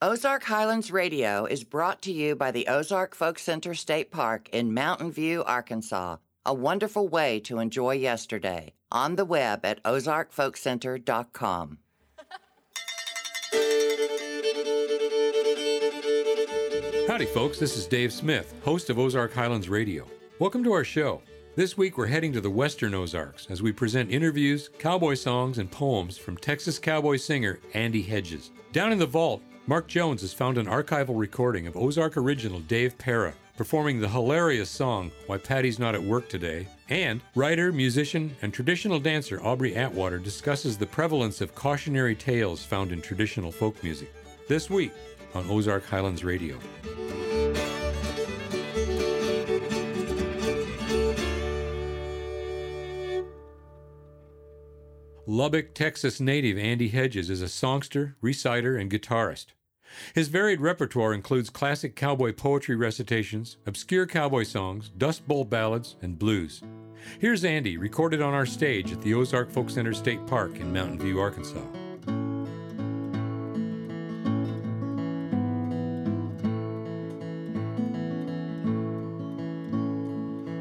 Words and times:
Ozark 0.00 0.44
Highlands 0.44 0.92
Radio 0.92 1.44
is 1.44 1.64
brought 1.64 2.02
to 2.02 2.12
you 2.12 2.36
by 2.36 2.52
the 2.52 2.68
Ozark 2.68 3.16
Folk 3.16 3.36
Center 3.36 3.74
State 3.74 4.12
Park 4.12 4.48
in 4.50 4.72
Mountain 4.72 5.10
View, 5.10 5.42
Arkansas, 5.42 6.18
a 6.46 6.54
wonderful 6.54 7.08
way 7.08 7.40
to 7.40 7.58
enjoy 7.58 7.94
yesterday. 7.96 8.74
On 8.92 9.16
the 9.16 9.24
web 9.24 9.64
at 9.64 9.82
ozarkfolkcenter.com. 9.82 11.78
Howdy, 17.08 17.26
folks. 17.26 17.58
This 17.58 17.76
is 17.76 17.88
Dave 17.88 18.12
Smith, 18.12 18.54
host 18.62 18.90
of 18.90 19.00
Ozark 19.00 19.34
Highlands 19.34 19.68
Radio. 19.68 20.06
Welcome 20.38 20.62
to 20.62 20.72
our 20.74 20.84
show. 20.84 21.22
This 21.56 21.76
week, 21.76 21.98
we're 21.98 22.06
heading 22.06 22.32
to 22.34 22.40
the 22.40 22.48
Western 22.48 22.94
Ozarks 22.94 23.48
as 23.50 23.62
we 23.62 23.72
present 23.72 24.12
interviews, 24.12 24.70
cowboy 24.78 25.14
songs, 25.14 25.58
and 25.58 25.68
poems 25.68 26.16
from 26.16 26.36
Texas 26.36 26.78
cowboy 26.78 27.16
singer 27.16 27.58
Andy 27.74 28.02
Hedges. 28.02 28.52
Down 28.70 28.92
in 28.92 28.98
the 29.00 29.06
vault, 29.06 29.42
Mark 29.68 29.86
Jones 29.86 30.22
has 30.22 30.32
found 30.32 30.56
an 30.56 30.64
archival 30.64 31.18
recording 31.18 31.66
of 31.66 31.76
Ozark 31.76 32.16
original 32.16 32.60
Dave 32.60 32.96
Para 32.96 33.34
performing 33.58 34.00
the 34.00 34.08
hilarious 34.08 34.70
song 34.70 35.10
Why 35.26 35.36
Paddy's 35.36 35.78
Not 35.78 35.94
at 35.94 36.02
Work 36.02 36.30
Today, 36.30 36.66
and 36.88 37.20
writer, 37.34 37.70
musician, 37.70 38.34
and 38.40 38.54
traditional 38.54 38.98
dancer 38.98 39.38
Aubrey 39.42 39.76
Atwater 39.76 40.18
discusses 40.18 40.78
the 40.78 40.86
prevalence 40.86 41.42
of 41.42 41.54
cautionary 41.54 42.14
tales 42.14 42.64
found 42.64 42.92
in 42.92 43.02
traditional 43.02 43.52
folk 43.52 43.84
music. 43.84 44.10
This 44.48 44.70
week 44.70 44.92
on 45.34 45.44
Ozark 45.50 45.84
Highlands 45.84 46.24
Radio. 46.24 46.56
Lubbock, 55.26 55.74
Texas 55.74 56.20
native 56.20 56.56
Andy 56.56 56.88
Hedges 56.88 57.28
is 57.28 57.42
a 57.42 57.50
songster, 57.50 58.16
reciter, 58.22 58.78
and 58.78 58.90
guitarist. 58.90 59.48
His 60.14 60.28
varied 60.28 60.60
repertoire 60.60 61.14
includes 61.14 61.50
classic 61.50 61.94
cowboy 61.96 62.32
poetry 62.32 62.76
recitations, 62.76 63.56
obscure 63.66 64.06
cowboy 64.06 64.44
songs, 64.44 64.90
Dust 64.96 65.26
Bowl 65.26 65.44
ballads, 65.44 65.96
and 66.02 66.18
blues. 66.18 66.62
Here's 67.18 67.44
Andy, 67.44 67.76
recorded 67.76 68.20
on 68.20 68.34
our 68.34 68.46
stage 68.46 68.92
at 68.92 69.00
the 69.02 69.14
Ozark 69.14 69.50
Folk 69.50 69.70
Center 69.70 69.94
State 69.94 70.26
Park 70.26 70.56
in 70.56 70.72
Mountain 70.72 70.98
View, 70.98 71.20
Arkansas. 71.20 71.62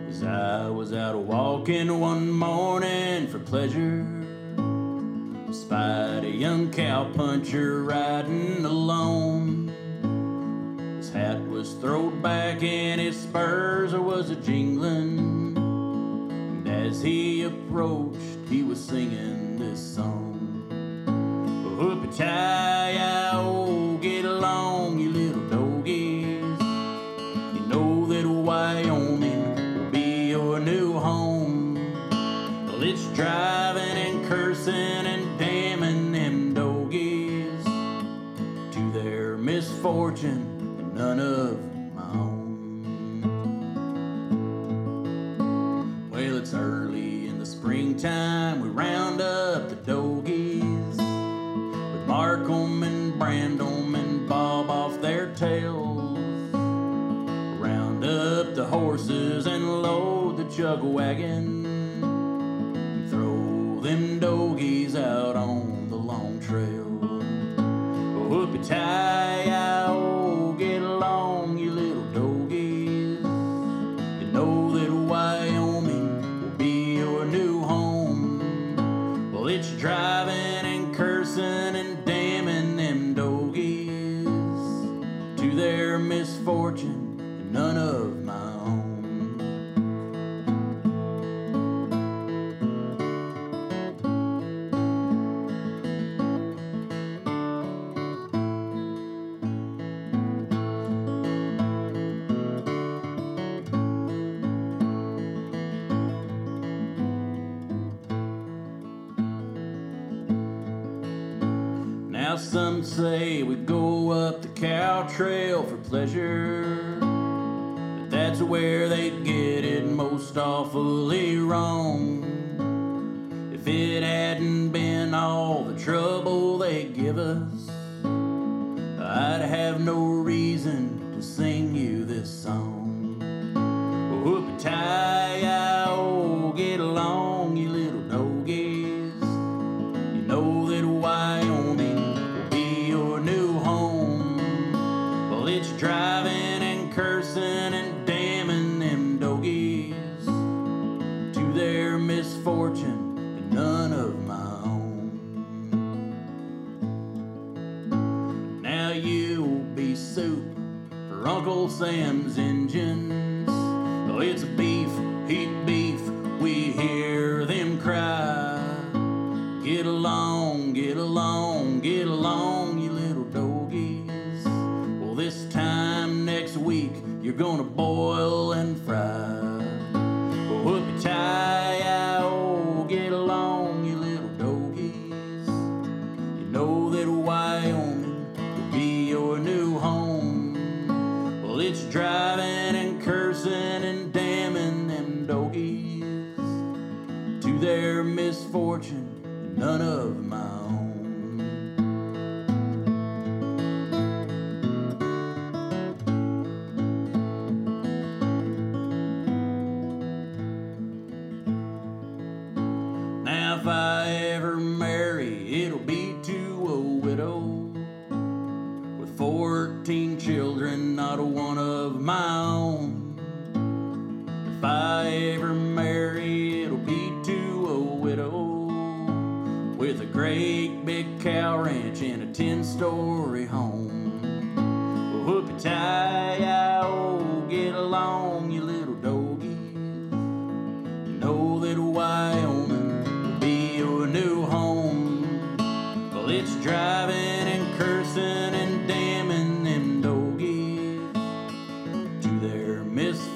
As 0.10 0.24
I 0.24 0.70
was 0.70 0.94
out 0.94 1.18
walking 1.18 2.00
one 2.00 2.30
morning 2.30 3.28
for 3.28 3.40
pleasure 3.40 4.17
Spied 5.52 6.26
a 6.26 6.30
young 6.30 6.72
cowpuncher 6.72 7.88
riding 7.88 8.66
alone. 8.66 9.72
His 10.98 11.10
hat 11.10 11.40
was 11.48 11.72
thrown 11.76 12.22
back 12.22 12.62
and 12.64 13.00
his 13.00 13.18
spurs 13.18 13.94
was 13.94 14.30
a 14.30 14.36
jingling. 14.36 15.56
And 15.56 16.68
as 16.68 17.02
he 17.02 17.44
approached, 17.44 18.20
he 18.50 18.62
was 18.62 18.78
singing 18.84 19.58
this 19.58 19.80
song. 19.80 20.68
Whoopie 21.78 22.18
tie, 22.18 22.98
oh, 23.34 23.98
get 24.02 24.26
along, 24.26 25.00
you 25.00 25.12
little 25.12 25.48
doggies. 25.48 26.60
You 27.54 27.68
know 27.68 28.06
that 28.08 28.28
Wyoming 28.28 29.78
will 29.78 29.92
be 29.92 30.30
your 30.30 30.60
new 30.60 31.00
home. 31.00 31.76
Well, 32.66 32.84
it's 32.84 33.08
misfortune 40.18 40.78
and 40.80 40.96
none 40.96 41.20
of 41.20 41.67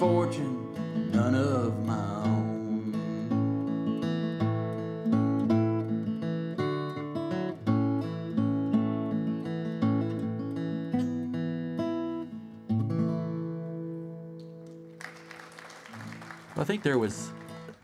misfortune, 0.01 1.11
none 1.11 1.35
of 1.35 1.85
my. 1.85 2.09
I 16.57 16.63
think 16.63 16.81
there 16.81 16.97
was 16.97 17.31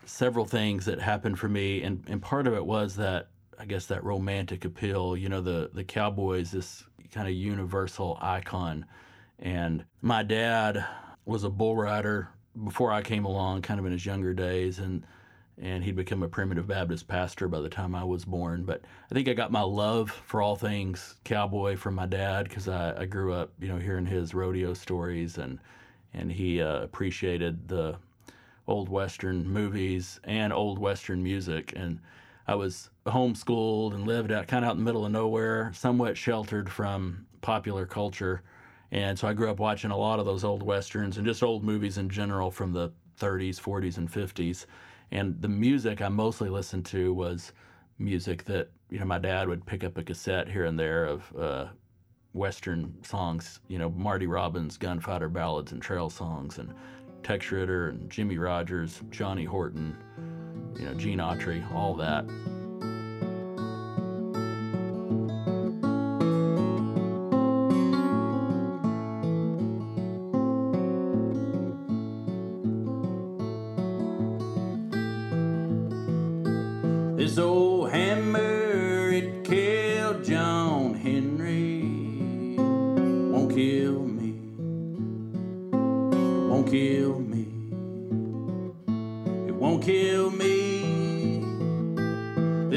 several 0.05 0.45
things 0.45 0.85
that 0.85 0.99
happened 0.99 1.37
for 1.37 1.47
me, 1.47 1.83
and, 1.83 2.03
and 2.07 2.19
part 2.19 2.47
of 2.47 2.55
it 2.55 2.65
was 2.65 2.95
that 2.95 3.27
I 3.59 3.65
guess 3.65 3.85
that 3.87 4.03
romantic 4.03 4.65
appeal. 4.65 5.15
You 5.15 5.29
know, 5.29 5.41
the 5.41 5.69
the 5.71 5.83
Cowboys, 5.83 6.49
this 6.49 6.83
kind 7.11 7.27
of 7.27 7.35
universal 7.35 8.17
icon, 8.19 8.85
and 9.37 9.85
my 10.01 10.23
dad 10.23 10.83
was 11.27 11.44
a 11.44 11.50
bull 11.50 11.75
rider 11.75 12.29
before 12.63 12.91
I 12.91 13.01
came 13.01 13.25
along, 13.25 13.62
kind 13.62 13.79
of 13.79 13.85
in 13.85 13.91
his 13.91 14.06
younger 14.06 14.33
days, 14.33 14.79
and 14.79 15.06
and 15.59 15.83
he'd 15.83 15.95
become 15.95 16.21
a 16.21 16.27
primitive 16.27 16.68
Baptist 16.68 17.07
pastor 17.07 17.47
by 17.47 17.59
the 17.59 17.69
time 17.69 17.95
I 17.95 18.03
was 18.03 18.25
born. 18.25 18.63
But 18.63 18.81
I 19.09 19.15
think 19.15 19.27
I 19.27 19.33
got 19.33 19.51
my 19.51 19.62
love 19.62 20.12
for 20.12 20.39
all 20.39 20.56
things 20.56 21.15
cowboy 21.24 21.75
from 21.75 21.95
my 21.95 22.06
dad 22.06 22.47
because 22.47 22.68
I, 22.68 23.01
I 23.01 23.06
grew 23.06 23.33
up, 23.33 23.51
you 23.59 23.68
know, 23.68 23.77
hearing 23.77 24.06
his 24.06 24.33
rodeo 24.33 24.74
stories, 24.74 25.38
and 25.38 25.59
and 26.13 26.31
he 26.31 26.62
uh, 26.62 26.81
appreciated 26.81 27.68
the 27.68 27.97
old 28.68 28.89
western 28.89 29.47
movies 29.47 30.19
and 30.25 30.51
old 30.51 30.77
western 30.77 31.23
music 31.23 31.73
and 31.75 32.00
i 32.47 32.53
was 32.53 32.89
homeschooled 33.06 33.94
and 33.94 34.06
lived 34.06 34.31
out 34.31 34.47
kind 34.47 34.65
of 34.65 34.69
out 34.69 34.73
in 34.73 34.80
the 34.80 34.83
middle 34.83 35.06
of 35.06 35.12
nowhere 35.12 35.71
somewhat 35.73 36.18
sheltered 36.18 36.69
from 36.69 37.25
popular 37.41 37.85
culture 37.85 38.41
and 38.91 39.17
so 39.17 39.27
i 39.27 39.33
grew 39.33 39.49
up 39.49 39.59
watching 39.59 39.91
a 39.91 39.97
lot 39.97 40.19
of 40.19 40.25
those 40.25 40.43
old 40.43 40.63
westerns 40.63 41.17
and 41.17 41.25
just 41.25 41.43
old 41.43 41.63
movies 41.63 41.97
in 41.97 42.09
general 42.09 42.51
from 42.51 42.71
the 42.71 42.91
30s 43.19 43.59
40s 43.59 43.97
and 43.97 44.11
50s 44.11 44.65
and 45.11 45.41
the 45.41 45.47
music 45.47 46.01
i 46.01 46.09
mostly 46.09 46.49
listened 46.49 46.85
to 46.85 47.13
was 47.13 47.53
music 47.99 48.43
that 48.45 48.69
you 48.89 48.99
know 48.99 49.05
my 49.05 49.17
dad 49.17 49.47
would 49.47 49.65
pick 49.65 49.83
up 49.83 49.97
a 49.97 50.03
cassette 50.03 50.47
here 50.47 50.65
and 50.65 50.79
there 50.79 51.05
of 51.05 51.35
uh, 51.37 51.65
western 52.33 52.93
songs 53.03 53.59
you 53.67 53.79
know 53.79 53.89
marty 53.89 54.27
robbins 54.27 54.77
gunfighter 54.77 55.29
ballads 55.29 55.71
and 55.71 55.81
trail 55.81 56.09
songs 56.09 56.59
and 56.59 56.73
Tex 57.23 57.51
Ritter 57.51 57.89
and 57.89 58.09
Jimmie 58.09 58.37
Rodgers, 58.37 59.01
Johnny 59.09 59.43
Horton, 59.43 59.97
you 60.79 60.85
know, 60.85 60.93
Gene 60.93 61.19
Autry, 61.19 61.69
all 61.73 61.93
that. 61.95 62.25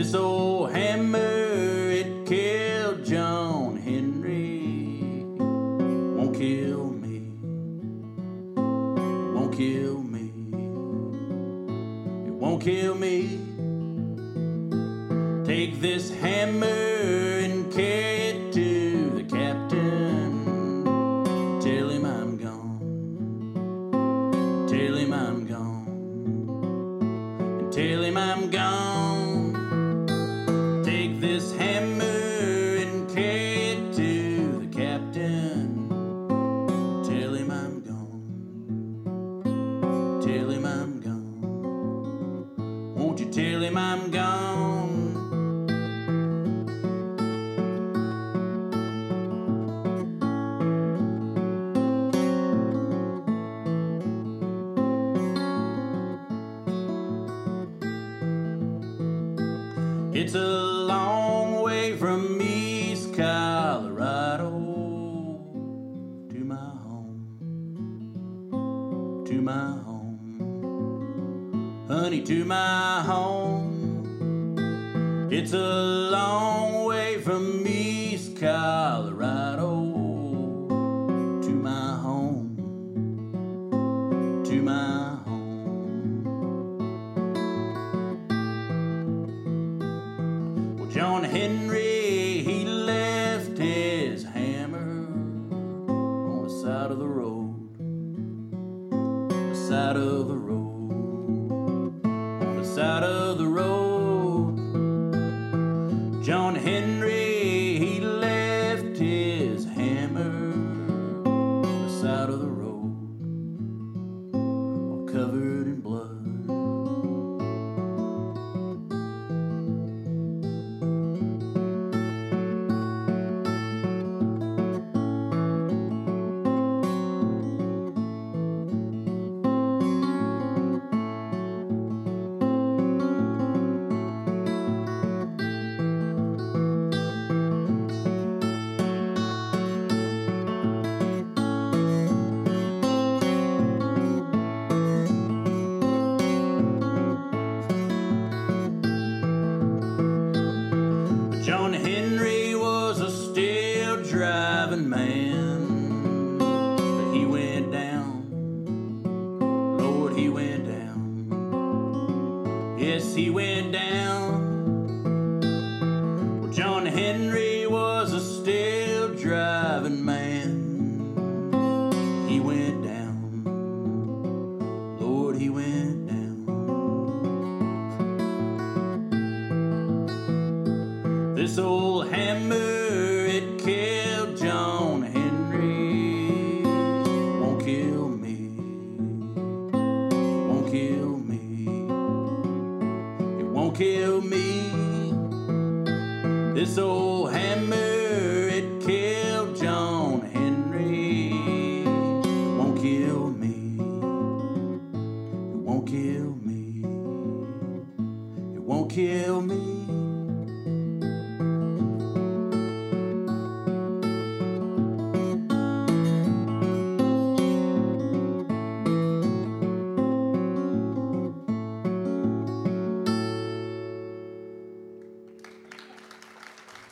This 0.00 0.14
old 0.14 0.73
hammer, 0.73 1.19
it 1.19 2.25
killed 2.25 3.05
John 3.05 3.76
Henry. 3.76 5.26
Won't 6.17 6.35
kill 6.35 6.87
me. 6.87 7.19
Won't 8.56 9.55
kill 9.55 10.02
me. 10.02 10.32
It 12.26 12.32
won't 12.32 12.62
kill 12.62 12.94
me. 12.94 13.41
Take 15.44 15.82
this 15.82 16.11
hammer 16.11 16.80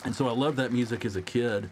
And 0.08 0.16
so 0.16 0.26
I 0.26 0.32
loved 0.32 0.56
that 0.56 0.72
music 0.72 1.04
as 1.04 1.16
a 1.16 1.20
kid. 1.20 1.68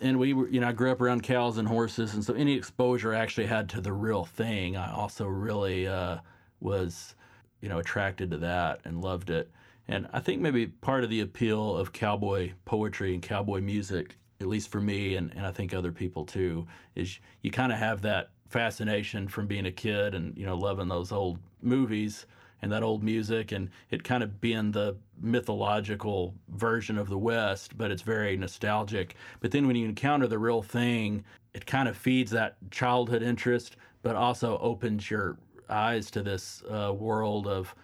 And 0.00 0.18
we 0.18 0.32
were, 0.32 0.48
you 0.48 0.58
know, 0.58 0.66
I 0.66 0.72
grew 0.72 0.90
up 0.90 1.00
around 1.00 1.22
cows 1.22 1.56
and 1.56 1.68
horses, 1.68 2.14
and 2.14 2.24
so 2.24 2.34
any 2.34 2.54
exposure 2.54 3.14
I 3.14 3.20
actually 3.20 3.46
had 3.46 3.68
to 3.68 3.80
the 3.80 3.92
real 3.92 4.24
thing, 4.24 4.76
I 4.76 4.92
also 4.92 5.24
really 5.24 5.86
uh, 5.86 6.16
was, 6.58 7.14
you 7.60 7.68
know, 7.68 7.78
attracted 7.78 8.32
to 8.32 8.38
that 8.38 8.80
and 8.82 9.00
loved 9.00 9.30
it. 9.30 9.52
And 9.86 10.08
I 10.12 10.18
think 10.18 10.40
maybe 10.40 10.66
part 10.66 11.04
of 11.04 11.10
the 11.10 11.20
appeal 11.20 11.76
of 11.76 11.92
cowboy 11.92 12.54
poetry 12.64 13.14
and 13.14 13.22
cowboy 13.22 13.60
music, 13.60 14.16
at 14.40 14.48
least 14.48 14.68
for 14.72 14.80
me, 14.80 15.14
and, 15.14 15.30
and 15.36 15.46
I 15.46 15.52
think 15.52 15.72
other 15.72 15.92
people 15.92 16.24
too, 16.24 16.66
is 16.96 17.20
you 17.42 17.52
kind 17.52 17.70
of 17.70 17.78
have 17.78 18.02
that 18.02 18.30
fascination 18.48 19.28
from 19.28 19.46
being 19.46 19.66
a 19.66 19.70
kid 19.70 20.12
and, 20.12 20.36
you 20.36 20.44
know, 20.44 20.56
loving 20.56 20.88
those 20.88 21.12
old 21.12 21.38
movies 21.62 22.26
and 22.62 22.72
that 22.72 22.82
old 22.82 23.02
music 23.02 23.52
and 23.52 23.70
it 23.90 24.02
kind 24.04 24.22
of 24.22 24.40
being 24.40 24.72
the 24.72 24.96
mythological 25.20 26.34
version 26.50 26.98
of 26.98 27.08
the 27.08 27.18
West, 27.18 27.76
but 27.76 27.90
it's 27.90 28.02
very 28.02 28.36
nostalgic. 28.36 29.14
But 29.40 29.50
then 29.50 29.66
when 29.66 29.76
you 29.76 29.86
encounter 29.86 30.26
the 30.26 30.38
real 30.38 30.62
thing, 30.62 31.24
it 31.54 31.66
kind 31.66 31.88
of 31.88 31.96
feeds 31.96 32.30
that 32.32 32.56
childhood 32.70 33.22
interest, 33.22 33.76
but 34.02 34.16
also 34.16 34.58
opens 34.58 35.10
your 35.10 35.38
eyes 35.68 36.10
to 36.10 36.22
this 36.22 36.62
uh, 36.70 36.92
world 36.94 37.46
of 37.46 37.74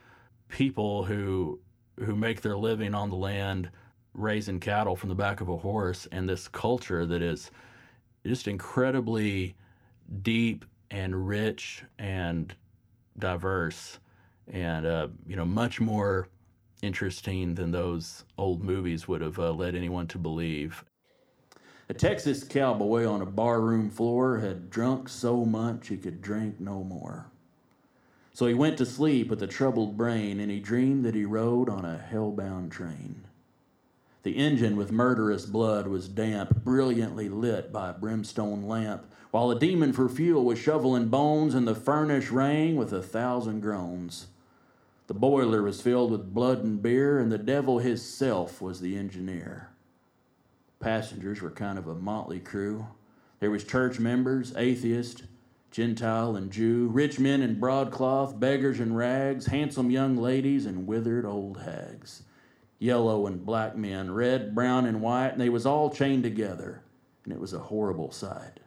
people 0.48 1.04
who 1.04 1.58
who 2.00 2.16
make 2.16 2.40
their 2.40 2.56
living 2.56 2.94
on 2.94 3.08
the 3.08 3.16
land 3.16 3.70
raising 4.14 4.60
cattle 4.60 4.96
from 4.96 5.08
the 5.08 5.14
back 5.14 5.40
of 5.40 5.48
a 5.48 5.56
horse 5.56 6.06
and 6.12 6.28
this 6.28 6.48
culture 6.48 7.06
that 7.06 7.22
is 7.22 7.50
just 8.26 8.48
incredibly 8.48 9.54
deep 10.22 10.64
and 10.90 11.26
rich 11.26 11.84
and 11.98 12.54
diverse 13.18 13.98
and 14.50 14.86
uh, 14.86 15.08
you 15.26 15.36
know 15.36 15.44
much 15.44 15.80
more 15.80 16.28
interesting 16.82 17.54
than 17.54 17.70
those 17.70 18.24
old 18.36 18.62
movies 18.62 19.08
would 19.08 19.20
have 19.20 19.38
uh, 19.38 19.52
led 19.52 19.74
anyone 19.74 20.06
to 20.08 20.18
believe. 20.18 20.84
A 21.88 21.94
Texas 21.94 22.44
cowboy 22.44 23.06
on 23.06 23.20
a 23.20 23.26
barroom 23.26 23.90
floor 23.90 24.38
had 24.38 24.70
drunk 24.70 25.08
so 25.08 25.44
much 25.44 25.88
he 25.88 25.96
could 25.96 26.22
drink 26.22 26.58
no 26.58 26.82
more. 26.82 27.26
So 28.32 28.46
he 28.46 28.54
went 28.54 28.78
to 28.78 28.86
sleep 28.86 29.28
with 29.28 29.42
a 29.42 29.46
troubled 29.46 29.96
brain, 29.96 30.40
and 30.40 30.50
he 30.50 30.60
dreamed 30.60 31.04
that 31.04 31.14
he 31.14 31.24
rode 31.24 31.68
on 31.68 31.84
a 31.84 32.02
hellbound 32.10 32.70
train. 32.70 33.24
The 34.24 34.38
engine 34.38 34.76
with 34.76 34.90
murderous 34.90 35.44
blood 35.44 35.86
was 35.86 36.08
damp, 36.08 36.64
brilliantly 36.64 37.28
lit 37.28 37.70
by 37.70 37.90
a 37.90 37.92
brimstone 37.92 38.66
lamp, 38.66 39.04
while 39.30 39.50
a 39.50 39.58
demon 39.58 39.92
for 39.92 40.08
fuel 40.08 40.44
was 40.44 40.58
shoveling 40.58 41.08
bones, 41.08 41.54
and 41.54 41.68
the 41.68 41.74
furnace 41.74 42.30
rang 42.30 42.76
with 42.76 42.92
a 42.92 43.02
thousand 43.02 43.60
groans. 43.60 44.28
The 45.06 45.14
boiler 45.14 45.62
was 45.62 45.82
filled 45.82 46.10
with 46.10 46.32
blood 46.32 46.64
and 46.64 46.82
beer, 46.82 47.18
and 47.18 47.30
the 47.30 47.38
devil 47.38 47.78
hisself 47.78 48.62
was 48.62 48.80
the 48.80 48.96
engineer. 48.96 49.68
Passengers 50.80 51.42
were 51.42 51.50
kind 51.50 51.78
of 51.78 51.86
a 51.86 51.94
motley 51.94 52.40
crew. 52.40 52.86
There 53.40 53.50
was 53.50 53.64
church 53.64 53.98
members, 53.98 54.54
atheist, 54.56 55.24
Gentile 55.70 56.36
and 56.36 56.50
Jew, 56.50 56.88
rich 56.88 57.18
men 57.18 57.42
in 57.42 57.58
broadcloth, 57.58 58.38
beggars 58.38 58.80
in 58.80 58.94
rags, 58.94 59.46
handsome 59.46 59.90
young 59.90 60.16
ladies, 60.16 60.66
and 60.66 60.86
withered 60.86 61.26
old 61.26 61.62
hags. 61.62 62.22
Yellow 62.78 63.26
and 63.26 63.44
black 63.44 63.76
men, 63.76 64.12
red, 64.12 64.54
brown, 64.54 64.86
and 64.86 65.02
white, 65.02 65.30
and 65.30 65.40
they 65.40 65.48
was 65.48 65.66
all 65.66 65.90
chained 65.90 66.22
together, 66.22 66.82
and 67.24 67.32
it 67.32 67.40
was 67.40 67.52
a 67.52 67.58
horrible 67.58 68.10
sight. 68.10 68.60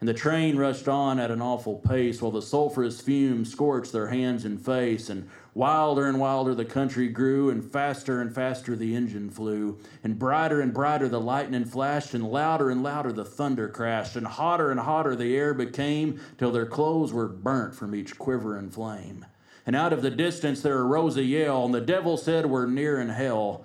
And 0.00 0.08
the 0.08 0.14
train 0.14 0.56
rushed 0.56 0.88
on 0.88 1.18
at 1.18 1.30
an 1.30 1.40
awful 1.40 1.76
pace 1.76 2.20
while 2.20 2.32
the 2.32 2.42
sulphurous 2.42 3.00
fumes 3.00 3.52
scorched 3.52 3.92
their 3.92 4.08
hands 4.08 4.44
and 4.44 4.60
face, 4.60 5.08
and 5.08 5.28
wilder 5.56 6.06
and 6.06 6.20
wilder 6.20 6.54
the 6.54 6.66
country 6.66 7.08
grew, 7.08 7.48
and 7.48 7.64
faster 7.64 8.20
and 8.20 8.34
faster 8.34 8.76
the 8.76 8.94
engine 8.94 9.30
flew, 9.30 9.78
and 10.04 10.18
brighter 10.18 10.60
and 10.60 10.74
brighter 10.74 11.08
the 11.08 11.20
lightning 11.20 11.64
flashed, 11.64 12.12
and 12.12 12.30
louder 12.30 12.70
and 12.70 12.82
louder 12.82 13.10
the 13.10 13.24
thunder 13.24 13.66
crashed, 13.66 14.16
and 14.16 14.26
hotter 14.26 14.70
and 14.70 14.80
hotter 14.80 15.16
the 15.16 15.34
air 15.34 15.54
became, 15.54 16.20
till 16.36 16.52
their 16.52 16.66
clothes 16.66 17.10
were 17.10 17.26
burnt 17.26 17.74
from 17.74 17.94
each 17.94 18.18
quivering 18.18 18.68
flame. 18.68 19.24
And 19.64 19.74
out 19.74 19.94
of 19.94 20.02
the 20.02 20.10
distance 20.10 20.60
there 20.60 20.78
arose 20.78 21.16
a 21.16 21.22
yell, 21.24 21.64
and 21.64 21.74
the 21.74 21.80
devil 21.80 22.18
said, 22.18 22.44
We're 22.44 22.66
near 22.66 23.00
in 23.00 23.08
hell. 23.08 23.64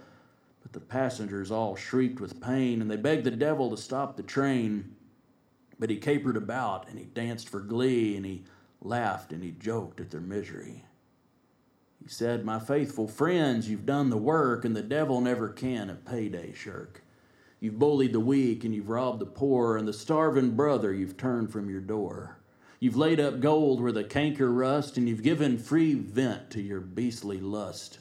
But 0.63 0.71
the 0.71 0.79
passengers 0.79 1.51
all 1.51 1.75
shrieked 1.75 2.21
with 2.21 2.41
pain, 2.41 2.81
and 2.81 2.89
they 2.89 2.95
begged 2.95 3.25
the 3.25 3.31
devil 3.31 3.69
to 3.69 3.75
stop 3.75 4.15
the 4.15 4.24
train. 4.24 4.95
But 5.77 5.89
he 5.89 5.98
capered 5.98 6.38
about 6.38 6.88
and 6.88 6.98
he 6.98 7.05
danced 7.05 7.50
for 7.50 7.60
glee 7.60 8.15
and 8.15 8.24
he 8.24 8.43
laughed 8.81 9.33
and 9.33 9.43
he 9.43 9.51
joked 9.51 10.00
at 10.00 10.12
their 10.12 10.21
misery. 10.21 10.86
He 12.01 12.10
said, 12.10 12.43
My 12.43 12.60
faithful 12.60 13.08
friends, 13.08 13.70
you've 13.70 13.86
done 13.86 14.10
the 14.10 14.17
work, 14.17 14.65
and 14.65 14.75
the 14.75 14.81
devil 14.81 15.22
never 15.22 15.50
can 15.50 15.89
at 15.89 16.05
payday 16.05 16.53
shirk. 16.53 17.03
You've 17.60 17.77
bullied 17.77 18.13
the 18.13 18.20
weak 18.20 18.63
and 18.63 18.74
you've 18.74 18.89
robbed 18.89 19.20
the 19.20 19.27
poor, 19.27 19.77
and 19.77 19.88
the 19.88 19.93
starving 19.93 20.55
brother 20.55 20.91
you've 20.91 21.15
turned 21.15 21.51
from 21.51 21.70
your 21.70 21.79
door. 21.79 22.38
You've 22.79 22.98
laid 22.98 23.20
up 23.20 23.39
gold 23.39 23.79
where 23.79 23.91
the 23.91 24.03
canker 24.03 24.51
rust, 24.51 24.98
and 24.98 25.08
you've 25.08 25.22
given 25.22 25.60
free 25.60 25.93
vent 25.93 26.50
to 26.51 26.62
your 26.62 26.79
beastly 26.79 27.39
lust. 27.39 28.00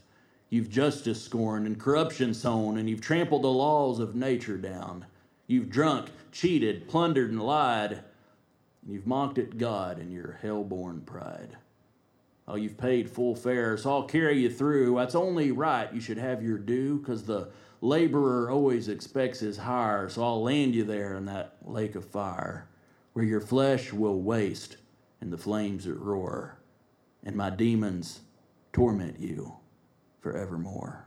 You've 0.49 0.71
justice 0.71 1.23
scorned 1.23 1.67
and 1.67 1.79
corruption 1.79 2.33
sown, 2.33 2.79
and 2.79 2.89
you've 2.89 3.03
trampled 3.03 3.43
the 3.43 3.49
laws 3.49 3.99
of 3.99 4.17
nature 4.17 4.57
down. 4.57 5.05
You've 5.47 5.69
drunk, 5.69 6.09
cheated, 6.33 6.89
plundered, 6.89 7.31
and 7.31 7.43
lied. 7.43 8.03
And 8.83 8.95
you've 8.95 9.07
mocked 9.07 9.37
at 9.37 9.59
God 9.59 9.99
in 9.99 10.11
your 10.11 10.39
hell-born 10.41 11.03
pride. 11.03 11.59
Oh, 12.53 12.57
you've 12.57 12.77
paid 12.77 13.09
full 13.09 13.37
fare, 13.37 13.77
so 13.77 13.93
I'll 13.93 14.03
carry 14.03 14.41
you 14.41 14.51
through. 14.51 14.97
That's 14.97 15.15
only 15.15 15.53
right. 15.53 15.93
You 15.95 16.01
should 16.01 16.19
have 16.19 16.43
your 16.43 16.59
due, 16.59 16.99
because 16.99 17.23
the 17.23 17.51
laborer 17.81 18.51
always 18.51 18.89
expects 18.89 19.39
his 19.39 19.57
hire, 19.57 20.09
so 20.09 20.25
I'll 20.25 20.43
land 20.43 20.75
you 20.75 20.83
there 20.83 21.17
in 21.17 21.27
that 21.27 21.59
lake 21.65 21.95
of 21.95 22.05
fire, 22.05 22.67
where 23.13 23.25
your 23.25 23.41
flesh 23.41 23.93
will 23.93 24.21
waste 24.21 24.79
in 25.21 25.31
the 25.31 25.39
flames 25.39 25.85
that 25.85 25.95
roar, 25.95 26.59
and 27.23 27.37
my 27.37 27.51
demons 27.51 28.23
torment 28.73 29.21
you 29.21 29.55
forevermore. 30.21 31.05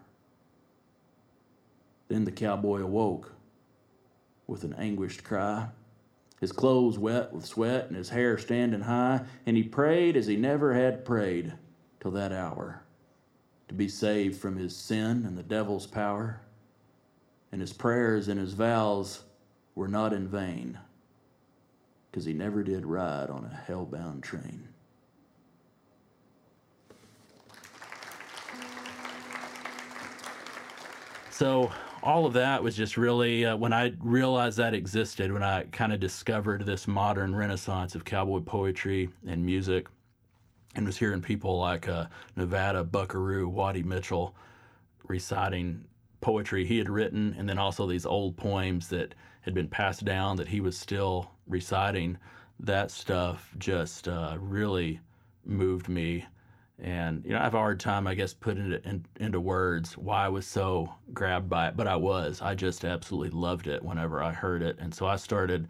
Then 2.08 2.24
the 2.24 2.32
cowboy 2.32 2.84
awoke 2.84 3.34
with 4.48 4.64
an 4.64 4.76
anguished 4.76 5.26
cry, 5.26 5.68
his 6.44 6.52
clothes 6.52 7.00
wet 7.00 7.32
with 7.32 7.46
sweat 7.46 7.88
and 7.88 7.96
his 7.96 8.10
hair 8.10 8.38
standing 8.38 8.82
high, 8.82 9.22
and 9.46 9.56
he 9.56 9.64
prayed 9.64 10.18
as 10.18 10.28
he 10.28 10.36
never 10.36 10.74
had 10.74 11.06
prayed 11.06 11.54
till 12.02 12.12
that 12.12 12.34
hour 12.34 12.84
to 13.70 13.74
be 13.74 13.88
saved 13.88 14.38
from 14.42 14.58
his 14.58 14.76
sin 14.76 15.24
and 15.26 15.38
the 15.38 15.44
devil's 15.44 15.88
power. 15.88 16.42
And 17.54 17.62
his 17.62 17.72
prayers 17.72 18.28
and 18.28 18.38
his 18.38 18.56
vows 18.56 19.24
were 19.74 19.88
not 19.88 20.12
in 20.12 20.28
vain, 20.28 20.78
because 22.12 22.26
he 22.26 22.34
never 22.34 22.62
did 22.62 22.86
ride 22.86 23.30
on 23.30 23.46
a 23.46 23.56
hell-bound 23.66 24.22
train. 24.22 24.68
So 31.30 31.72
all 32.04 32.26
of 32.26 32.34
that 32.34 32.62
was 32.62 32.76
just 32.76 32.98
really 32.98 33.46
uh, 33.46 33.56
when 33.56 33.72
I 33.72 33.94
realized 34.00 34.58
that 34.58 34.74
existed, 34.74 35.32
when 35.32 35.42
I 35.42 35.64
kind 35.64 35.94
of 35.94 36.00
discovered 36.00 36.66
this 36.66 36.88
modern 36.88 37.34
renaissance 37.34 37.96
of 37.96 38.04
cowboy 38.04 38.42
poetry 38.42 39.10
and 39.26 39.46
music, 39.46 39.88
and 40.76 40.86
was 40.86 40.98
hearing 40.98 41.22
people 41.22 41.60
like 41.60 41.88
uh, 41.88 42.08
Nevada 42.36 42.84
Buckaroo, 42.84 43.48
Waddie 43.48 43.84
Mitchell 43.84 44.36
reciting 45.08 45.86
poetry 46.20 46.66
he 46.66 46.78
had 46.78 46.90
written, 46.90 47.36
and 47.38 47.48
then 47.48 47.58
also 47.58 47.88
these 47.88 48.06
old 48.06 48.36
poems 48.36 48.90
that 48.90 49.16
had 49.42 49.54
been 49.54 49.68
passed 49.68 50.04
down 50.04 50.36
that 50.38 50.48
he 50.48 50.60
was 50.60 50.78
still 50.78 51.32
reciting. 51.48 52.18
That 52.60 52.92
stuff 52.92 53.54
just 53.58 54.08
uh, 54.08 54.36
really 54.40 55.00
moved 55.46 55.90
me 55.90 56.26
and 56.84 57.24
you 57.26 57.32
know, 57.32 57.40
I 57.40 57.44
have 57.44 57.54
a 57.54 57.58
hard 57.58 57.80
time, 57.80 58.06
I 58.08 58.14
guess, 58.14 58.34
putting 58.34 58.72
it 58.72 58.86
in, 58.86 59.06
into 59.20 59.40
words 59.40 59.98
why 59.98 60.26
I 60.26 60.30
was 60.30 60.46
so 60.46 60.94
grabbed 61.14 61.50
by 61.50 61.70
it, 61.70 61.78
but 61.78 61.88
I 61.88 61.96
was. 61.96 62.42
I 62.42 62.56
just 62.56 62.86
absolutely 62.86 63.30
loved 63.30 63.68
it 63.68 63.84
whenever 63.84 64.22
I 64.22 64.34
heard 64.34 64.62
it, 64.62 64.78
and 64.80 64.94
so 64.94 65.06
I 65.06 65.16
started 65.16 65.68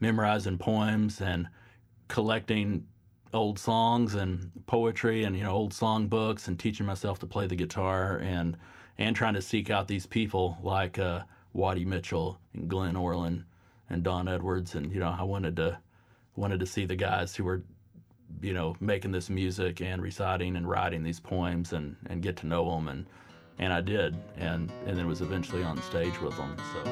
memorizing 0.00 0.58
poems 0.58 1.20
and 1.20 1.48
collecting 2.08 2.86
old 3.32 3.58
songs 3.58 4.14
and 4.14 4.52
poetry 4.66 5.24
and 5.24 5.36
you 5.36 5.42
know 5.42 5.50
old 5.50 5.72
song 5.72 6.06
books 6.06 6.46
and 6.46 6.58
teaching 6.58 6.86
myself 6.86 7.18
to 7.18 7.26
play 7.26 7.46
the 7.46 7.56
guitar 7.56 8.18
and 8.18 8.56
and 8.98 9.16
trying 9.16 9.34
to 9.34 9.42
seek 9.42 9.70
out 9.70 9.88
these 9.88 10.06
people 10.06 10.56
like 10.62 10.98
uh, 10.98 11.20
Waddie 11.52 11.84
Mitchell 11.84 12.38
and 12.52 12.68
Glenn 12.68 12.94
Ohrlin 12.94 13.44
and 13.90 14.02
Don 14.02 14.28
Edwards, 14.28 14.74
and 14.74 14.92
you 14.92 15.00
know, 15.00 15.14
I 15.18 15.22
wanted 15.22 15.56
to 15.56 15.78
wanted 16.36 16.60
to 16.60 16.66
see 16.66 16.84
the 16.84 16.96
guys 16.96 17.36
who 17.36 17.44
were, 17.44 17.62
you 18.42 18.52
know, 18.52 18.76
making 18.80 19.12
this 19.12 19.30
music 19.30 19.80
and 19.80 20.02
reciting 20.02 20.56
and 20.56 20.68
writing 20.68 21.02
these 21.02 21.20
poems 21.20 21.72
and 21.72 21.96
and 22.06 22.22
get 22.22 22.36
to 22.38 22.46
know 22.46 22.70
them, 22.74 22.88
and 22.88 23.06
and 23.58 23.72
I 23.72 23.80
did, 23.80 24.16
and 24.36 24.70
and 24.86 24.96
then 24.96 25.06
was 25.06 25.20
eventually 25.20 25.62
on 25.62 25.80
stage 25.82 26.20
with 26.20 26.36
them. 26.36 26.56
So. 26.72 26.82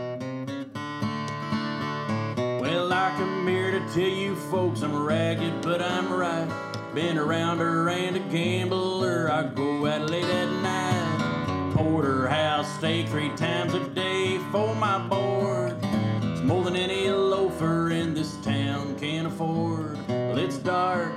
Well, 2.61 2.93
I 2.93 3.15
come 3.17 3.47
here 3.47 3.73
to 3.73 3.81
tell 3.93 4.03
you 4.03 4.37
folks 4.37 4.83
I'm 4.83 4.95
ragged, 5.05 5.63
but 5.63 5.83
I'm 5.83 6.13
right. 6.13 6.49
Been 6.95 7.17
around 7.17 7.59
her 7.59 7.89
and 7.89 8.17
a 8.17 8.21
gambler. 8.31 9.31
I 9.33 9.45
go 9.45 9.87
out 9.87 10.11
late 10.11 10.25
at 10.25 10.63
night. 10.63 11.73
Porterhouse 11.75 12.69
steak 12.77 13.09
three 13.09 13.31
times 13.31 13.73
a 13.73 13.81
day 13.89 14.39
for 14.51 14.75
my 14.75 14.99
board. 15.09 15.75
It's 16.23 16.43
more 16.43 16.63
than 16.63 16.77
any 16.77 17.09
loafer 17.09 17.91
in 17.91 18.13
this 18.13 18.37
town 18.45 18.99
can 18.99 19.25
afford. 19.25 19.97
Well, 20.07 20.39
it's 20.39 20.59
dark, 20.59 21.13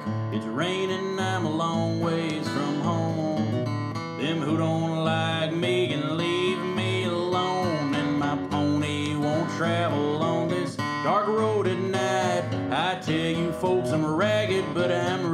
raining, 0.55 1.19
I'm 1.19 1.45
a 1.45 1.49
long 1.49 1.99
ways 1.99 2.47
from 2.47 2.79
home. 2.79 3.93
Them 4.17 4.39
who 4.39 4.55
don't 4.57 5.03
like 5.03 5.53
me 5.53 5.89
can 5.89 6.17
leave 6.17 6.59
me 6.59 7.03
alone, 7.03 7.93
and 7.93 8.17
my 8.17 8.37
pony 8.49 9.15
won't 9.17 9.49
travel 9.51 10.23
on 10.23 10.47
this 10.47 10.77
dark 11.03 11.27
road 11.27 11.67
at 11.67 11.77
night. 11.77 12.43
I 12.71 12.99
tell 13.01 13.15
you 13.15 13.51
folks 13.51 13.89
I'm 13.89 14.05
ragged, 14.05 14.65
but 14.73 14.91
I'm 14.91 15.24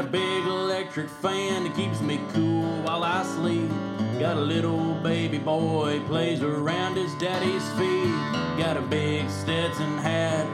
Got 0.00 0.08
a 0.08 0.12
big 0.12 0.46
electric 0.46 1.10
fan 1.10 1.64
that 1.64 1.76
keeps 1.76 2.00
me 2.00 2.18
cool 2.32 2.80
while 2.84 3.04
I 3.04 3.22
sleep. 3.22 3.68
Got 4.18 4.38
a 4.38 4.40
little 4.40 4.94
baby 5.02 5.36
boy 5.36 6.00
plays 6.06 6.40
around 6.42 6.96
his 6.96 7.14
daddy's 7.16 7.68
feet. 7.72 8.10
Got 8.58 8.78
a 8.78 8.80
big 8.80 9.28
Stetson 9.28 9.98
hat 9.98 10.46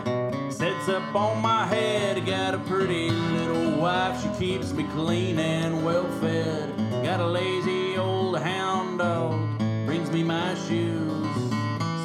sets 0.52 0.88
up 0.88 1.14
on 1.14 1.40
my 1.40 1.64
head. 1.64 2.26
Got 2.26 2.54
a 2.54 2.58
pretty 2.58 3.08
little 3.08 3.78
wife, 3.78 4.20
she 4.20 4.28
keeps 4.36 4.72
me 4.72 4.82
clean 4.94 5.38
and 5.38 5.84
well 5.84 6.08
fed. 6.20 6.76
Got 7.04 7.20
a 7.20 7.26
lazy 7.26 7.96
old 7.96 8.40
hound 8.40 8.98
dog, 8.98 9.58
brings 9.86 10.10
me 10.10 10.24
my 10.24 10.56
shoes. 10.66 11.24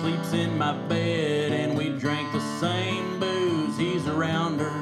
Sleeps 0.02 0.34
in 0.34 0.60
my 0.60 0.78
bed 0.88 1.54
and 1.54 1.76
we 1.76 1.90
drink 1.98 2.32
the 2.34 2.60
same 2.60 3.20
booze. 3.20 3.76
He's 3.80 4.08
around 4.08 4.60
her, 4.60 4.81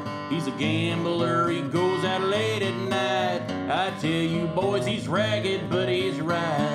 a 0.49 0.57
gambler, 0.57 1.49
he 1.49 1.62
goes 1.62 2.03
out 2.03 2.21
late 2.21 2.62
at 2.62 2.75
night. 2.75 3.41
I 3.69 3.91
tell 3.99 4.09
you 4.09 4.47
boys, 4.47 4.85
he's 4.85 5.07
ragged, 5.07 5.69
but 5.69 5.89
he's 5.89 6.19
right. 6.21 6.68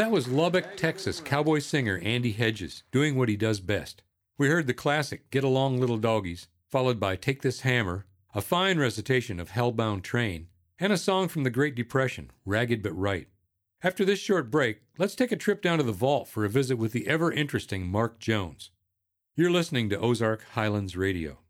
That 0.00 0.10
was 0.10 0.28
Lubbock, 0.28 0.78
Texas 0.78 1.20
cowboy 1.20 1.58
singer 1.58 2.00
Andy 2.02 2.32
Hedges 2.32 2.84
doing 2.90 3.16
what 3.16 3.28
he 3.28 3.36
does 3.36 3.60
best. 3.60 4.02
We 4.38 4.48
heard 4.48 4.66
the 4.66 4.72
classic 4.72 5.30
Get 5.30 5.44
Along 5.44 5.78
Little 5.78 5.98
Doggies, 5.98 6.48
followed 6.70 6.98
by 6.98 7.16
Take 7.16 7.42
This 7.42 7.60
Hammer, 7.60 8.06
a 8.32 8.40
fine 8.40 8.78
recitation 8.78 9.38
of 9.38 9.50
Hellbound 9.50 10.02
Train, 10.02 10.46
and 10.78 10.90
a 10.90 10.96
song 10.96 11.28
from 11.28 11.44
the 11.44 11.50
Great 11.50 11.74
Depression, 11.74 12.30
Ragged 12.46 12.82
But 12.82 12.98
Right. 12.98 13.28
After 13.82 14.06
this 14.06 14.18
short 14.18 14.50
break, 14.50 14.80
let's 14.96 15.14
take 15.14 15.32
a 15.32 15.36
trip 15.36 15.60
down 15.60 15.76
to 15.76 15.84
the 15.84 15.92
vault 15.92 16.28
for 16.28 16.46
a 16.46 16.48
visit 16.48 16.78
with 16.78 16.92
the 16.92 17.06
ever 17.06 17.30
interesting 17.30 17.86
Mark 17.86 18.18
Jones. 18.18 18.70
You're 19.36 19.50
listening 19.50 19.90
to 19.90 20.00
Ozark 20.00 20.46
Highlands 20.52 20.96
Radio. 20.96 21.40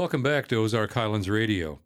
Welcome 0.00 0.22
back 0.22 0.48
to 0.48 0.56
Ozark 0.56 0.94
Highlands 0.94 1.28
Radio. 1.28 1.80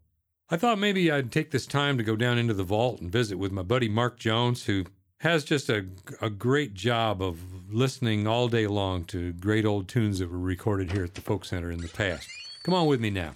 I 0.49 0.57
thought 0.57 0.79
maybe 0.79 1.11
I'd 1.11 1.33
take 1.33 1.51
this 1.51 1.67
time 1.67 1.99
to 1.99 2.05
go 2.05 2.15
down 2.15 2.39
into 2.39 2.55
the 2.55 2.63
vault 2.63 3.01
and 3.01 3.11
visit 3.11 3.39
with 3.39 3.51
my 3.51 3.65
buddy 3.65 3.89
Mark 3.89 4.21
Jones, 4.21 4.67
who 4.67 4.85
has 5.19 5.43
just 5.43 5.69
a, 5.69 5.87
a 6.23 6.31
great 6.31 6.75
job 6.75 7.21
of 7.21 7.41
listening 7.69 8.29
all 8.29 8.47
day 8.47 8.69
long 8.69 9.05
to 9.07 9.33
great 9.33 9.65
old 9.65 9.89
tunes 9.89 10.21
that 10.21 10.31
were 10.31 10.39
recorded 10.39 10.93
here 10.93 11.03
at 11.03 11.15
the 11.15 11.23
Folk 11.23 11.45
Center 11.45 11.73
in 11.73 11.81
the 11.81 11.89
past. 11.89 12.29
Come 12.63 12.73
on 12.73 12.87
with 12.87 13.01
me 13.01 13.11
now. 13.11 13.35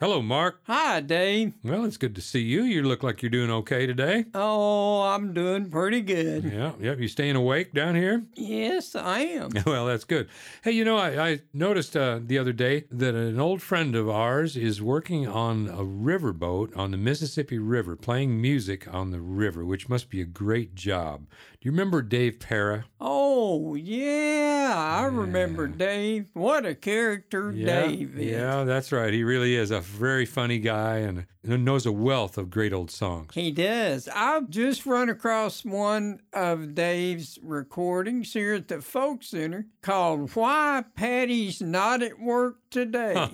Hello, 0.00 0.22
Mark. 0.22 0.62
Hi, 0.62 1.02
Dave. 1.02 1.52
Well, 1.62 1.84
it's 1.84 1.98
good 1.98 2.14
to 2.14 2.22
see 2.22 2.40
you. 2.40 2.62
You 2.62 2.82
look 2.84 3.02
like 3.02 3.20
you're 3.20 3.28
doing 3.28 3.50
okay 3.50 3.84
today. 3.86 4.24
Oh, 4.32 5.02
I'm 5.02 5.34
doing 5.34 5.68
pretty 5.70 6.00
good. 6.00 6.44
Yeah, 6.44 6.72
yep. 6.80 7.00
You 7.00 7.06
staying 7.06 7.36
awake 7.36 7.74
down 7.74 7.96
here? 7.96 8.22
Yes, 8.34 8.96
I 8.96 9.20
am. 9.20 9.50
Well, 9.66 9.84
that's 9.84 10.04
good. 10.04 10.30
Hey, 10.64 10.70
you 10.70 10.86
know, 10.86 10.96
I, 10.96 11.28
I 11.28 11.40
noticed 11.52 11.98
uh, 11.98 12.18
the 12.24 12.38
other 12.38 12.54
day 12.54 12.84
that 12.90 13.14
an 13.14 13.38
old 13.38 13.60
friend 13.60 13.94
of 13.94 14.08
ours 14.08 14.56
is 14.56 14.80
working 14.80 15.28
on 15.28 15.68
a 15.68 15.84
riverboat 15.84 16.74
on 16.78 16.92
the 16.92 16.96
Mississippi 16.96 17.58
River, 17.58 17.94
playing 17.94 18.40
music 18.40 18.92
on 18.92 19.10
the 19.10 19.20
river, 19.20 19.66
which 19.66 19.90
must 19.90 20.08
be 20.08 20.22
a 20.22 20.24
great 20.24 20.74
job. 20.74 21.26
Do 21.60 21.66
you 21.66 21.72
remember 21.72 22.00
Dave 22.00 22.40
Para? 22.40 22.86
Oh, 23.02 23.74
yeah, 23.74 24.72
I 24.98 25.04
remember 25.04 25.68
Dave. 25.68 26.30
What 26.32 26.64
a 26.64 26.74
character 26.74 27.52
Yeah, 27.52 27.82
Dave 27.86 28.18
is. 28.18 28.24
yeah, 28.30 28.64
that's 28.64 28.90
right. 28.92 29.12
He 29.12 29.22
really 29.24 29.56
is 29.56 29.70
a 29.70 29.80
very 29.82 30.24
funny 30.24 30.58
guy 30.58 30.98
and 30.98 31.26
knows 31.44 31.84
a 31.84 31.92
wealth 31.92 32.38
of 32.38 32.48
great 32.48 32.72
old 32.72 32.90
songs. 32.90 33.34
He 33.34 33.50
does. 33.50 34.08
I've 34.14 34.48
just 34.48 34.86
run 34.86 35.10
across 35.10 35.62
one 35.62 36.20
of 36.32 36.74
Dave's 36.74 37.38
recordings 37.42 38.32
here 38.32 38.54
at 38.54 38.68
the 38.68 38.80
Folk 38.80 39.22
Center 39.22 39.66
called 39.82 40.34
Why 40.34 40.82
Paddy's 40.96 41.60
Not 41.60 42.02
at 42.02 42.18
Work 42.18 42.56
Today. 42.70 43.12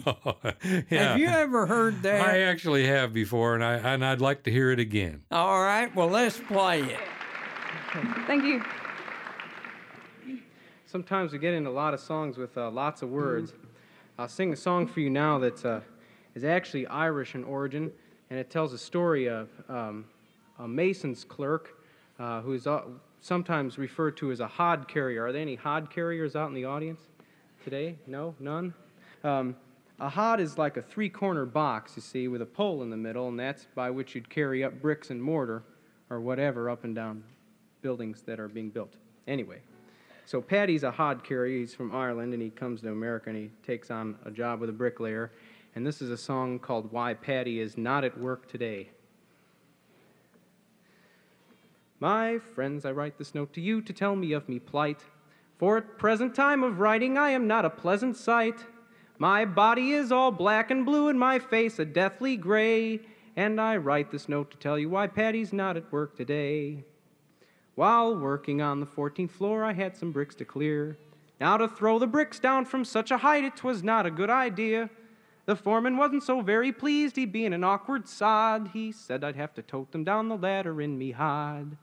yeah. 0.90 1.10
Have 1.10 1.18
you 1.20 1.28
ever 1.28 1.66
heard 1.66 2.02
that? 2.02 2.26
I 2.28 2.40
actually 2.40 2.88
have 2.88 3.12
before, 3.12 3.54
and 3.54 3.62
I 3.62 3.74
and 3.74 4.04
I'd 4.04 4.20
like 4.20 4.42
to 4.44 4.50
hear 4.50 4.72
it 4.72 4.80
again. 4.80 5.22
All 5.30 5.62
right, 5.62 5.94
well, 5.94 6.08
let's 6.08 6.40
play 6.40 6.80
it. 6.82 6.98
Thank 8.26 8.44
you. 8.44 8.62
Sometimes 10.84 11.32
we 11.32 11.38
get 11.38 11.54
into 11.54 11.70
a 11.70 11.72
lot 11.72 11.94
of 11.94 12.00
songs 12.00 12.36
with 12.36 12.58
uh, 12.58 12.70
lots 12.70 13.00
of 13.00 13.08
words. 13.08 13.54
I'll 14.18 14.28
sing 14.28 14.52
a 14.52 14.56
song 14.56 14.86
for 14.86 15.00
you 15.00 15.08
now 15.08 15.38
that 15.38 15.64
uh, 15.64 15.80
is 16.34 16.44
actually 16.44 16.86
Irish 16.88 17.34
in 17.34 17.42
origin, 17.44 17.90
and 18.28 18.38
it 18.38 18.50
tells 18.50 18.74
a 18.74 18.78
story 18.78 19.30
of 19.30 19.48
um, 19.70 20.04
a 20.58 20.68
mason's 20.68 21.24
clerk 21.24 21.82
uh, 22.18 22.42
who 22.42 22.52
is 22.52 22.66
uh, 22.66 22.82
sometimes 23.22 23.78
referred 23.78 24.16
to 24.18 24.30
as 24.30 24.40
a 24.40 24.46
hod 24.46 24.88
carrier. 24.88 25.24
Are 25.24 25.32
there 25.32 25.40
any 25.40 25.54
hod 25.54 25.88
carriers 25.90 26.36
out 26.36 26.48
in 26.48 26.54
the 26.54 26.66
audience 26.66 27.00
today? 27.64 27.96
No? 28.06 28.34
None? 28.38 28.74
Um, 29.24 29.56
a 30.00 30.10
hod 30.10 30.38
is 30.38 30.58
like 30.58 30.76
a 30.76 30.82
three 30.82 31.08
corner 31.08 31.46
box, 31.46 31.94
you 31.96 32.02
see, 32.02 32.28
with 32.28 32.42
a 32.42 32.46
pole 32.46 32.82
in 32.82 32.90
the 32.90 32.96
middle, 32.98 33.28
and 33.28 33.40
that's 33.40 33.66
by 33.74 33.88
which 33.88 34.14
you'd 34.14 34.28
carry 34.28 34.62
up 34.62 34.82
bricks 34.82 35.08
and 35.08 35.22
mortar 35.22 35.62
or 36.10 36.20
whatever 36.20 36.68
up 36.68 36.84
and 36.84 36.94
down 36.94 37.22
buildings 37.82 38.22
that 38.22 38.40
are 38.40 38.48
being 38.48 38.70
built. 38.70 38.94
Anyway, 39.26 39.60
so 40.24 40.40
Paddy's 40.40 40.82
a 40.82 40.90
hod 40.90 41.24
carrier. 41.24 41.58
He's 41.58 41.74
from 41.74 41.94
Ireland, 41.94 42.32
and 42.32 42.42
he 42.42 42.50
comes 42.50 42.80
to 42.82 42.90
America 42.90 43.30
and 43.30 43.38
he 43.38 43.50
takes 43.64 43.90
on 43.90 44.16
a 44.24 44.30
job 44.30 44.60
with 44.60 44.70
a 44.70 44.72
bricklayer. 44.72 45.30
And 45.74 45.86
this 45.86 46.00
is 46.00 46.10
a 46.10 46.16
song 46.16 46.58
called 46.58 46.90
"Why 46.90 47.14
Paddy 47.14 47.60
Is 47.60 47.76
Not 47.76 48.04
at 48.04 48.18
Work 48.18 48.48
Today." 48.48 48.90
My 52.00 52.38
friends, 52.38 52.84
I 52.84 52.92
write 52.92 53.18
this 53.18 53.34
note 53.34 53.52
to 53.54 53.60
you 53.60 53.80
to 53.82 53.92
tell 53.92 54.16
me 54.16 54.32
of 54.32 54.48
me 54.48 54.58
plight. 54.58 55.04
For 55.58 55.78
at 55.78 55.96
present 55.96 56.34
time 56.34 56.62
of 56.62 56.78
writing, 56.78 57.16
I 57.16 57.30
am 57.30 57.46
not 57.46 57.64
a 57.64 57.70
pleasant 57.70 58.16
sight. 58.16 58.66
My 59.18 59.46
body 59.46 59.92
is 59.92 60.12
all 60.12 60.30
black 60.30 60.70
and 60.70 60.84
blue, 60.84 61.08
and 61.08 61.18
my 61.18 61.38
face 61.38 61.78
a 61.78 61.86
deathly 61.86 62.36
gray. 62.36 63.00
And 63.34 63.58
I 63.58 63.76
write 63.76 64.10
this 64.10 64.28
note 64.28 64.50
to 64.50 64.58
tell 64.58 64.78
you 64.78 64.90
why 64.90 65.06
Paddy's 65.06 65.52
not 65.52 65.76
at 65.76 65.90
work 65.90 66.16
today. 66.16 66.84
While 67.76 68.16
working 68.16 68.62
on 68.62 68.80
the 68.80 68.86
14th 68.86 69.30
floor, 69.30 69.62
I 69.62 69.74
had 69.74 69.94
some 69.98 70.10
bricks 70.10 70.34
to 70.36 70.46
clear. 70.46 70.96
Now, 71.38 71.58
to 71.58 71.68
throw 71.68 71.98
the 71.98 72.06
bricks 72.06 72.38
down 72.38 72.64
from 72.64 72.86
such 72.86 73.10
a 73.10 73.18
height, 73.18 73.44
it 73.44 73.62
was 73.62 73.82
not 73.82 74.06
a 74.06 74.10
good 74.10 74.30
idea. 74.30 74.88
The 75.44 75.56
foreman 75.56 75.98
wasn't 75.98 76.22
so 76.22 76.40
very 76.40 76.72
pleased, 76.72 77.16
he 77.16 77.26
being 77.26 77.52
an 77.52 77.62
awkward 77.62 78.08
sod. 78.08 78.70
He 78.72 78.92
said 78.92 79.22
I'd 79.22 79.36
have 79.36 79.52
to 79.54 79.62
tote 79.62 79.92
them 79.92 80.04
down 80.04 80.30
the 80.30 80.38
ladder 80.38 80.80
in 80.80 80.96
me 80.96 81.10
hod. 81.10 81.76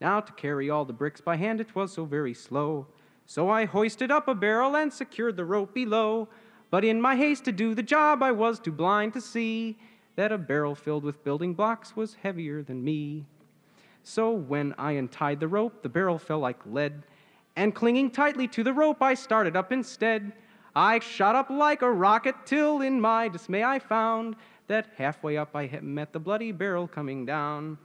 Now, 0.00 0.18
to 0.18 0.32
carry 0.32 0.68
all 0.68 0.84
the 0.84 0.92
bricks 0.92 1.20
by 1.20 1.36
hand, 1.36 1.60
it 1.60 1.76
was 1.76 1.92
so 1.92 2.04
very 2.04 2.34
slow. 2.34 2.88
So 3.24 3.48
I 3.48 3.66
hoisted 3.66 4.10
up 4.10 4.26
a 4.26 4.34
barrel 4.34 4.74
and 4.74 4.92
secured 4.92 5.36
the 5.36 5.44
rope 5.44 5.72
below. 5.72 6.28
But 6.70 6.84
in 6.84 7.00
my 7.00 7.14
haste 7.14 7.44
to 7.44 7.52
do 7.52 7.72
the 7.76 7.84
job, 7.84 8.20
I 8.20 8.32
was 8.32 8.58
too 8.58 8.72
blind 8.72 9.12
to 9.12 9.20
see 9.20 9.78
that 10.16 10.32
a 10.32 10.38
barrel 10.38 10.74
filled 10.74 11.04
with 11.04 11.22
building 11.22 11.54
blocks 11.54 11.94
was 11.94 12.16
heavier 12.16 12.64
than 12.64 12.82
me. 12.82 13.26
So 14.06 14.30
when 14.30 14.74
I 14.76 14.92
untied 14.92 15.40
the 15.40 15.48
rope, 15.48 15.82
the 15.82 15.88
barrel 15.88 16.18
fell 16.18 16.38
like 16.38 16.60
lead, 16.66 17.02
and 17.56 17.74
clinging 17.74 18.10
tightly 18.10 18.46
to 18.48 18.62
the 18.62 18.72
rope, 18.72 19.02
I 19.02 19.14
started 19.14 19.56
up 19.56 19.72
instead. 19.72 20.32
I 20.76 20.98
shot 20.98 21.34
up 21.34 21.48
like 21.48 21.82
a 21.82 21.90
rocket 21.90 22.34
till 22.44 22.82
in 22.82 23.00
my 23.00 23.28
dismay 23.28 23.64
I 23.64 23.78
found 23.78 24.36
that 24.66 24.88
halfway 24.96 25.36
up 25.38 25.56
I 25.56 25.68
met 25.82 26.12
the 26.12 26.18
bloody 26.18 26.52
barrel 26.52 26.86
coming 26.86 27.24
down. 27.24 27.78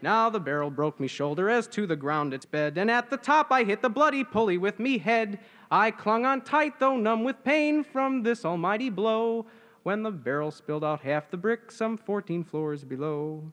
Now 0.00 0.30
the 0.30 0.40
barrel 0.40 0.70
broke 0.70 0.98
me 0.98 1.08
shoulder 1.08 1.50
as 1.50 1.66
to 1.68 1.86
the 1.86 1.96
ground 1.96 2.32
it 2.32 2.42
sped, 2.42 2.78
and 2.78 2.90
at 2.90 3.10
the 3.10 3.18
top 3.18 3.48
I 3.50 3.64
hit 3.64 3.82
the 3.82 3.90
bloody 3.90 4.24
pulley 4.24 4.56
with 4.56 4.78
me 4.78 4.96
head. 4.96 5.40
I 5.70 5.90
clung 5.90 6.24
on 6.24 6.40
tight, 6.40 6.78
though 6.80 6.96
numb 6.96 7.22
with 7.22 7.44
pain 7.44 7.84
from 7.84 8.22
this 8.22 8.46
almighty 8.46 8.88
blow, 8.88 9.44
when 9.82 10.02
the 10.02 10.10
barrel 10.10 10.50
spilled 10.50 10.84
out 10.84 11.02
half 11.02 11.30
the 11.30 11.36
brick 11.36 11.70
some 11.70 11.98
fourteen 11.98 12.44
floors 12.44 12.82
below. 12.82 13.52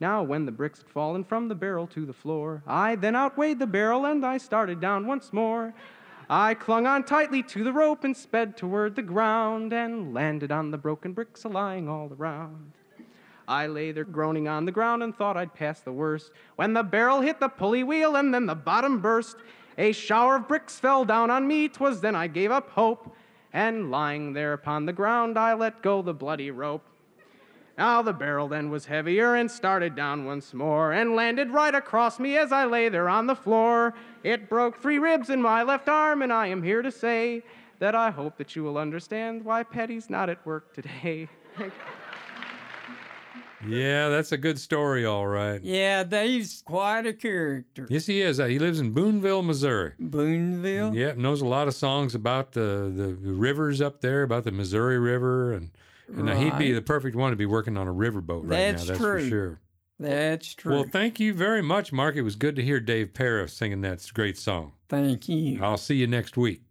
Now, 0.00 0.22
when 0.22 0.46
the 0.46 0.52
bricks 0.52 0.80
had 0.80 0.88
fallen 0.88 1.24
from 1.24 1.48
the 1.48 1.54
barrel 1.54 1.86
to 1.88 2.06
the 2.06 2.12
floor, 2.12 2.62
I 2.66 2.94
then 2.94 3.16
outweighed 3.16 3.58
the 3.58 3.66
barrel 3.66 4.06
and 4.06 4.24
I 4.24 4.38
started 4.38 4.80
down 4.80 5.06
once 5.06 5.32
more. 5.32 5.74
I 6.30 6.54
clung 6.54 6.86
on 6.86 7.04
tightly 7.04 7.42
to 7.44 7.64
the 7.64 7.72
rope 7.72 8.04
and 8.04 8.16
sped 8.16 8.56
toward 8.56 8.94
the 8.94 9.02
ground 9.02 9.72
and 9.72 10.14
landed 10.14 10.52
on 10.52 10.70
the 10.70 10.78
broken 10.78 11.14
bricks 11.14 11.44
a 11.44 11.48
lying 11.48 11.88
all 11.88 12.12
around. 12.16 12.72
I 13.48 13.66
lay 13.66 13.92
there 13.92 14.04
groaning 14.04 14.46
on 14.46 14.66
the 14.66 14.72
ground 14.72 15.02
and 15.02 15.16
thought 15.16 15.38
I'd 15.38 15.54
passed 15.54 15.86
the 15.86 15.92
worst 15.92 16.32
when 16.56 16.74
the 16.74 16.82
barrel 16.82 17.22
hit 17.22 17.40
the 17.40 17.48
pulley 17.48 17.82
wheel 17.82 18.14
and 18.14 18.32
then 18.32 18.44
the 18.46 18.54
bottom 18.54 19.00
burst. 19.00 19.38
A 19.78 19.92
shower 19.92 20.36
of 20.36 20.48
bricks 20.48 20.78
fell 20.78 21.04
down 21.04 21.30
on 21.30 21.48
me, 21.48 21.68
'twas 21.68 22.00
then 22.02 22.14
I 22.14 22.26
gave 22.26 22.50
up 22.50 22.70
hope, 22.70 23.16
and 23.52 23.90
lying 23.90 24.34
there 24.34 24.52
upon 24.52 24.84
the 24.84 24.92
ground 24.92 25.38
I 25.38 25.54
let 25.54 25.82
go 25.82 26.02
the 26.02 26.12
bloody 26.12 26.50
rope. 26.50 26.87
Now 27.78 28.02
the 28.02 28.12
barrel 28.12 28.48
then 28.48 28.70
was 28.70 28.86
heavier 28.86 29.36
and 29.36 29.48
started 29.48 29.94
down 29.94 30.24
once 30.24 30.52
more 30.52 30.90
and 30.90 31.14
landed 31.14 31.50
right 31.50 31.74
across 31.74 32.18
me 32.18 32.36
as 32.36 32.50
I 32.50 32.64
lay 32.64 32.88
there 32.88 33.08
on 33.08 33.28
the 33.28 33.36
floor. 33.36 33.94
It 34.24 34.48
broke 34.48 34.82
three 34.82 34.98
ribs 34.98 35.30
in 35.30 35.40
my 35.40 35.62
left 35.62 35.88
arm, 35.88 36.22
and 36.22 36.32
I 36.32 36.48
am 36.48 36.60
here 36.60 36.82
to 36.82 36.90
say 36.90 37.44
that 37.78 37.94
I 37.94 38.10
hope 38.10 38.36
that 38.38 38.56
you 38.56 38.64
will 38.64 38.78
understand 38.78 39.44
why 39.44 39.62
Paddy's 39.62 40.10
not 40.10 40.28
at 40.28 40.44
work 40.44 40.74
today. 40.74 41.28
Yeah, 43.66 44.08
that's 44.08 44.30
a 44.30 44.36
good 44.36 44.56
story, 44.56 45.04
all 45.04 45.26
right. 45.26 45.60
Yeah, 45.60 46.04
he's 46.22 46.62
quite 46.64 47.06
a 47.06 47.12
character. 47.12 47.88
Yes, 47.90 48.06
he 48.06 48.20
is. 48.22 48.38
Uh, 48.38 48.46
he 48.46 48.56
lives 48.60 48.78
in 48.78 48.92
Boonville, 48.92 49.42
Missouri. 49.42 49.94
Boonville? 49.98 50.94
Yeah, 50.94 51.14
knows 51.16 51.40
a 51.40 51.44
lot 51.44 51.66
of 51.66 51.74
songs 51.74 52.14
about 52.14 52.52
the, 52.52 52.92
the, 52.94 53.18
the 53.20 53.32
rivers 53.32 53.80
up 53.80 54.00
there, 54.00 54.22
about 54.22 54.44
the 54.44 54.52
Missouri 54.52 55.00
River, 55.00 55.52
and, 55.52 55.70
and 56.08 56.30
he'd 56.30 56.58
be 56.58 56.72
the 56.72 56.82
perfect 56.82 57.16
one 57.16 57.30
to 57.30 57.36
be 57.36 57.46
working 57.46 57.76
on 57.76 57.86
a 57.86 57.92
riverboat 57.92 58.42
right 58.42 58.48
That's 58.48 58.82
now. 58.82 58.88
That's 58.88 59.00
true. 59.00 59.20
for 59.20 59.28
sure. 59.28 59.60
That's 60.00 60.54
true. 60.54 60.72
Well, 60.72 60.86
thank 60.90 61.18
you 61.18 61.34
very 61.34 61.62
much, 61.62 61.92
Mark. 61.92 62.14
It 62.16 62.22
was 62.22 62.36
good 62.36 62.54
to 62.56 62.62
hear 62.62 62.78
Dave 62.78 63.14
Para 63.14 63.48
singing 63.48 63.80
that 63.80 64.08
great 64.14 64.38
song. 64.38 64.72
Thank 64.88 65.28
you. 65.28 65.62
I'll 65.62 65.76
see 65.76 65.96
you 65.96 66.06
next 66.06 66.36
week. 66.36 66.62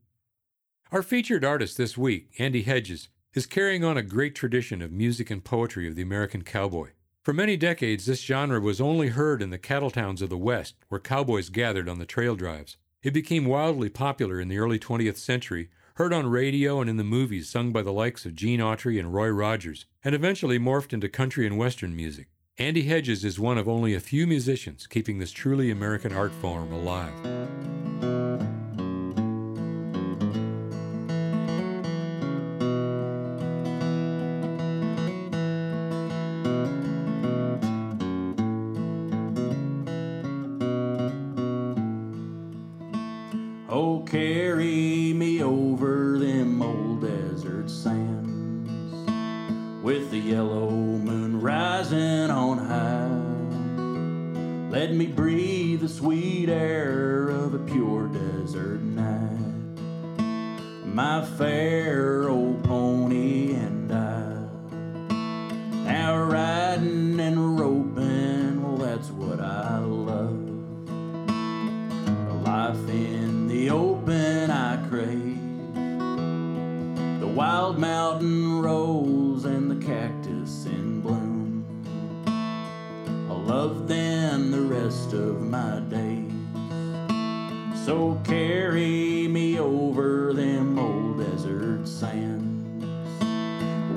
Our 0.91 1.03
featured 1.03 1.43
artist 1.43 1.77
this 1.77 1.97
week, 1.97 2.31
Andy 2.39 2.61
Hedges, 2.61 3.09
is 3.33 3.45
carrying 3.45 3.83
on 3.83 3.97
a 3.97 4.01
great 4.01 4.33
tradition 4.33 4.81
of 4.81 4.91
music 4.91 5.29
and 5.29 5.43
poetry 5.43 5.87
of 5.87 5.95
the 5.95 6.01
American 6.01 6.43
cowboy. 6.43 6.91
For 7.21 7.33
many 7.33 7.57
decades, 7.57 8.05
this 8.05 8.21
genre 8.21 8.61
was 8.61 8.79
only 8.79 9.09
heard 9.09 9.41
in 9.41 9.49
the 9.49 9.57
cattle 9.57 9.91
towns 9.91 10.21
of 10.21 10.29
the 10.29 10.37
West, 10.37 10.75
where 10.87 11.01
cowboys 11.01 11.49
gathered 11.49 11.89
on 11.89 11.99
the 11.99 12.05
trail 12.05 12.37
drives. 12.37 12.77
It 13.03 13.11
became 13.11 13.45
wildly 13.45 13.89
popular 13.89 14.39
in 14.39 14.47
the 14.47 14.57
early 14.59 14.79
20th 14.79 15.17
century, 15.17 15.69
heard 15.97 16.13
on 16.13 16.27
radio 16.27 16.79
and 16.79 16.87
in 16.87 16.97
the 16.97 17.03
movies 17.03 17.49
sung 17.49 17.71
by 17.71 17.81
the 17.81 17.91
likes 17.91 18.23
of 18.23 18.35
Gene 18.35 18.59
Autry 18.59 18.99
and 18.99 19.11
Roy 19.11 19.29
Rogers, 19.29 19.87
and 20.03 20.13
eventually 20.13 20.59
morphed 20.59 20.93
into 20.93 21.09
country 21.09 21.47
and 21.47 21.57
western 21.57 21.95
music. 21.95 22.27
Andy 22.59 22.83
Hedges 22.83 23.25
is 23.25 23.39
one 23.39 23.57
of 23.57 23.67
only 23.67 23.95
a 23.95 23.99
few 23.99 24.27
musicians 24.27 24.85
keeping 24.85 25.17
this 25.17 25.31
truly 25.31 25.71
American 25.71 26.13
art 26.13 26.33
form 26.33 26.71
alive. 26.71 27.13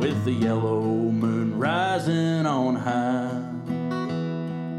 With 0.00 0.24
the 0.24 0.32
yellow 0.32 0.80
moon 0.80 1.58
rising 1.58 2.46
on 2.46 2.74
high. 2.74 3.38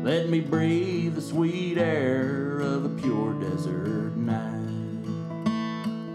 Let 0.03 0.29
me 0.29 0.39
breathe 0.39 1.13
the 1.13 1.21
sweet 1.21 1.77
air 1.77 2.59
of 2.59 2.85
a 2.85 2.89
pure 2.89 3.33
desert 3.35 4.15
night. 4.15 5.05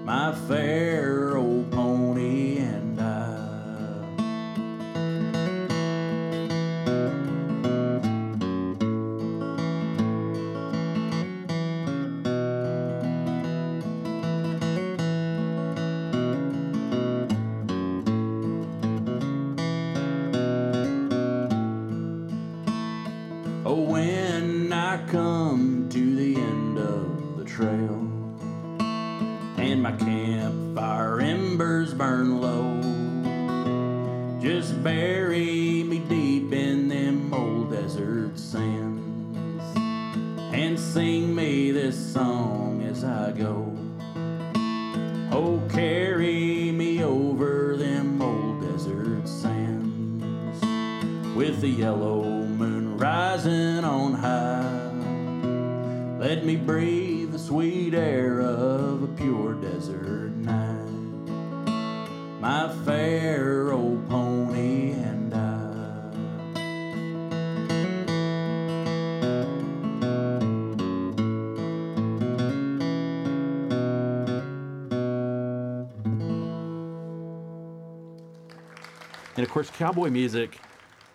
My 0.05 0.35
fair 0.49 1.37
old 1.37 1.71
pony 1.71 2.66
course, 79.57 79.71
cowboy 79.71 80.11
music, 80.11 80.59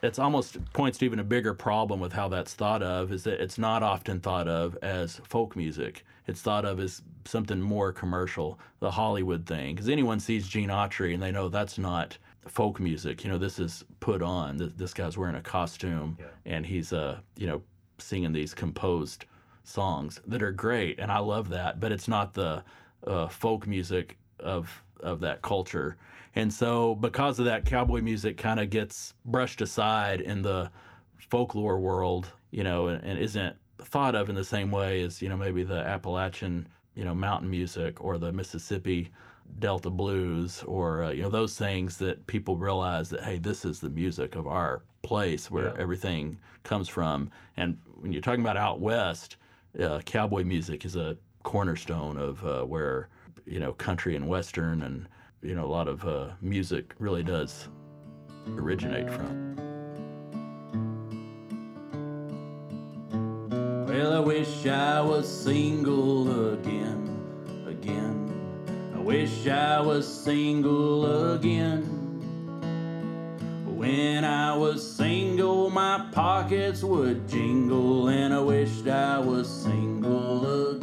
it's 0.02 0.18
almost 0.18 0.58
points 0.74 0.98
to 0.98 1.06
even 1.06 1.20
a 1.20 1.24
bigger 1.24 1.54
problem 1.54 2.00
with 2.00 2.12
how 2.12 2.28
that's 2.28 2.56
thought 2.56 2.82
of 2.82 3.12
is 3.12 3.24
that 3.24 3.40
it's 3.40 3.60
not 3.60 3.84
often 3.84 4.20
thought 4.20 4.48
of 4.48 4.76
as 4.82 5.22
folk 5.26 5.56
music. 5.56 6.04
It's 6.26 6.42
thought 6.42 6.66
of 6.66 6.80
as 6.80 7.04
something 7.24 7.62
more 7.62 7.94
commercial, 7.94 8.60
the 8.80 8.90
Hollywood 8.90 9.46
thing. 9.46 9.76
Because 9.76 9.90
anyone 9.90 10.20
sees 10.20 10.48
Gene 10.48 10.70
Autry 10.70 11.14
and 11.14 11.22
they 11.22 11.32
know 11.32 11.50
that's 11.50 11.78
not 11.78 12.18
folk 12.48 12.80
music. 12.80 13.24
You 13.24 13.30
know, 13.30 13.38
this 13.38 13.60
is 13.60 13.86
put 14.00 14.24
on. 14.24 14.58
This, 14.58 14.72
this 14.76 14.94
guy's 14.96 15.20
wearing 15.20 15.36
a 15.36 15.42
costume 15.44 16.18
and 16.44 16.66
he's, 16.66 16.92
uh, 16.92 17.20
you 17.38 17.46
know, 17.46 17.62
singing 18.00 18.34
these 18.34 18.56
composed 18.56 19.26
songs 19.66 20.20
that 20.26 20.42
are 20.42 20.52
great, 20.52 20.98
and 20.98 21.12
I 21.12 21.20
love 21.20 21.50
that. 21.50 21.80
But 21.80 21.92
it's 21.92 22.08
not 22.08 22.34
the 22.34 22.64
uh, 23.06 23.28
folk 23.28 23.68
music 23.68 24.18
of 24.40 24.84
of 25.02 25.20
that 25.22 25.42
culture. 25.42 25.98
And 26.36 26.52
so, 26.54 26.96
because 26.96 27.40
of 27.40 27.46
that, 27.46 27.66
cowboy 27.66 28.02
music 28.02 28.38
kind 28.38 28.60
of 28.60 28.70
gets 28.70 29.14
brushed 29.26 29.62
aside 29.62 30.22
in 30.22 30.42
the 30.42 30.72
folklore 31.30 31.80
world, 31.80 32.32
you 32.52 32.64
know, 32.64 32.88
and, 32.88 33.04
and 33.04 33.20
isn't 33.20 33.56
thought 33.80 34.16
of 34.16 34.30
in 34.30 34.36
the 34.36 34.44
same 34.44 34.72
way 34.72 35.04
as, 35.04 35.22
you 35.22 35.30
know, 35.30 35.38
maybe 35.38 35.64
the 35.64 35.80
Appalachian, 35.80 36.68
you 36.96 37.04
know, 37.04 37.14
mountain 37.16 37.50
music 37.50 38.02
or 38.02 38.18
the 38.18 38.32
Mississippi 38.32 39.12
Delta 39.60 39.90
blues 39.90 40.64
or, 40.66 41.04
uh, 41.04 41.12
you 41.12 41.24
know, 41.24 41.30
those 41.30 41.58
things 41.58 41.98
that 41.98 42.26
people 42.28 42.56
realize 42.56 43.10
that, 43.10 43.24
hey, 43.24 43.38
this 43.38 43.66
is 43.66 43.80
the 43.80 43.90
music 43.90 44.36
of 44.36 44.48
our 44.48 44.84
place 45.02 45.52
where 45.52 45.78
everything 45.78 46.38
comes 46.64 46.88
from. 46.88 47.30
And 47.58 47.78
when 47.96 48.14
you're 48.14 48.22
talking 48.22 48.42
about 48.42 48.58
out 48.58 48.80
west, 48.80 49.38
uh, 49.82 50.00
cowboy 50.06 50.44
music 50.44 50.86
is 50.86 50.96
a 50.96 51.18
cornerstone 51.44 52.18
of 52.18 52.46
uh, 52.46 52.64
where, 52.64 53.10
you 53.46 53.60
know, 53.60 53.74
country 53.74 54.16
and 54.16 54.28
western 54.28 54.82
and, 54.84 55.08
you 55.42 55.56
know, 55.56 55.66
a 55.66 55.68
lot 55.68 55.88
of 55.88 56.06
uh, 56.06 56.30
music 56.42 56.94
really 57.00 57.24
does 57.24 57.68
originate 58.56 59.10
from. 59.10 59.56
Well, 63.88 64.14
I 64.14 64.20
wish 64.20 64.66
I 64.68 65.02
was 65.02 65.28
single 65.28 66.54
again, 66.54 67.66
again. 67.68 68.94
I 68.96 69.00
wish 69.00 69.48
I 69.48 69.82
was 69.82 70.08
single 70.08 71.34
again. 71.34 71.84
When 73.66 74.24
I 74.24 74.56
was 74.56 74.96
single, 74.96 75.70
my 75.70 76.08
pockets 76.12 76.84
would 76.84 77.28
jingle, 77.28 78.10
and 78.10 78.34
I 78.34 78.40
wished 78.40 78.88
I 78.88 79.20
was 79.20 79.50
single 79.50 80.76
again. 80.76 80.81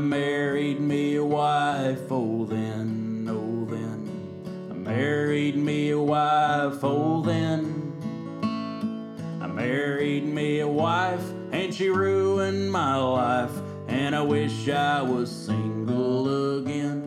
Married 0.00 0.80
me 0.80 1.16
a 1.16 1.24
wife, 1.24 2.10
oh 2.10 2.44
then, 2.44 3.26
oh 3.30 3.64
then. 3.64 4.68
I 4.70 4.74
married 4.74 5.56
me 5.56 5.90
a 5.90 5.98
wife, 5.98 6.82
oh 6.82 7.22
then. 7.22 7.92
I 9.40 9.46
married 9.46 10.24
me 10.24 10.60
a 10.60 10.68
wife, 10.68 11.22
and 11.52 11.74
she 11.74 11.88
ruined 11.88 12.70
my 12.70 12.96
life, 12.96 13.52
and 13.88 14.14
I 14.14 14.22
wish 14.22 14.68
I 14.68 15.02
was 15.02 15.30
single 15.30 16.58
again. 16.58 17.02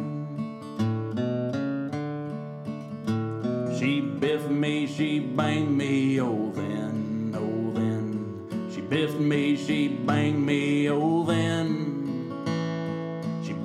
She 3.78 4.02
biffed 4.02 4.49
me, 4.49 4.88
she 4.88 5.19
banged 5.19 5.75
me, 5.75 6.19
oh 6.19 6.52
then, 6.54 7.34
oh 7.36 7.71
then. 7.73 8.69
She 8.73 8.82
biffed 8.82 9.19
me, 9.19 9.56
she 9.56 9.88
banged 9.88 10.45
me, 10.45 10.89
oh. 10.89 11.19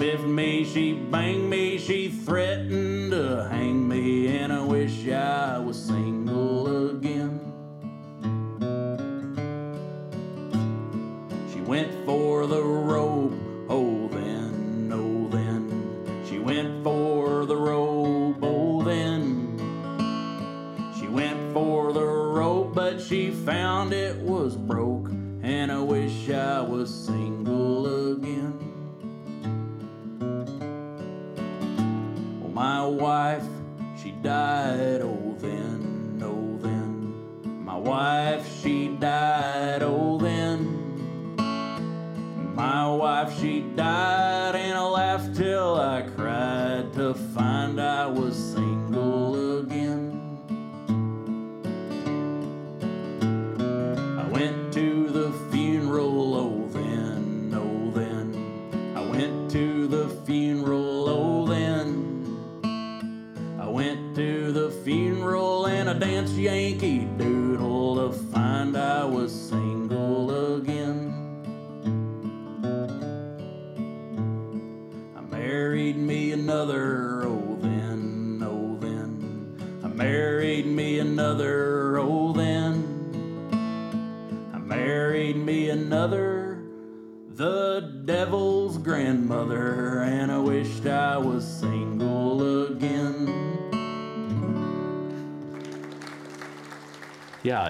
Biffed 0.04 0.26
me, 0.26 0.64
she 0.64 0.92
banged 0.92 1.48
me, 1.48 1.78
she 1.78 2.08
threatened 2.10 2.93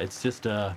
it's 0.04 0.22
just 0.22 0.46
a, 0.46 0.76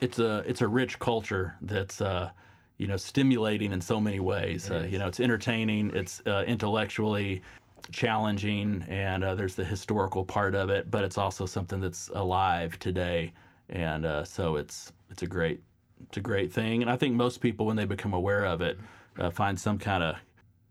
it's 0.00 0.18
a, 0.18 0.44
it's 0.46 0.62
a 0.62 0.68
rich 0.68 0.98
culture 0.98 1.54
that's, 1.60 2.00
uh, 2.00 2.30
you 2.78 2.86
know, 2.86 2.96
stimulating 2.96 3.72
in 3.72 3.80
so 3.80 4.00
many 4.00 4.20
ways. 4.20 4.70
Uh, 4.70 4.86
you 4.88 4.98
know, 4.98 5.08
it's 5.08 5.20
entertaining, 5.20 5.90
it's 5.94 6.22
uh, 6.26 6.44
intellectually 6.46 7.42
challenging, 7.90 8.84
and 8.88 9.24
uh, 9.24 9.34
there's 9.34 9.54
the 9.54 9.64
historical 9.64 10.24
part 10.24 10.54
of 10.54 10.70
it, 10.70 10.90
but 10.90 11.04
it's 11.04 11.18
also 11.18 11.44
something 11.46 11.80
that's 11.80 12.08
alive 12.14 12.78
today, 12.78 13.32
and 13.70 14.04
uh, 14.06 14.24
so 14.24 14.56
it's 14.56 14.92
it's 15.10 15.22
a 15.22 15.26
great 15.26 15.60
it's 16.06 16.18
a 16.18 16.20
great 16.20 16.52
thing, 16.52 16.82
and 16.82 16.90
I 16.90 16.96
think 16.96 17.14
most 17.14 17.40
people 17.40 17.66
when 17.66 17.76
they 17.76 17.84
become 17.84 18.14
aware 18.14 18.44
of 18.44 18.60
it 18.60 18.78
uh, 19.18 19.30
find 19.30 19.58
some 19.58 19.78
kind 19.78 20.02
of 20.02 20.16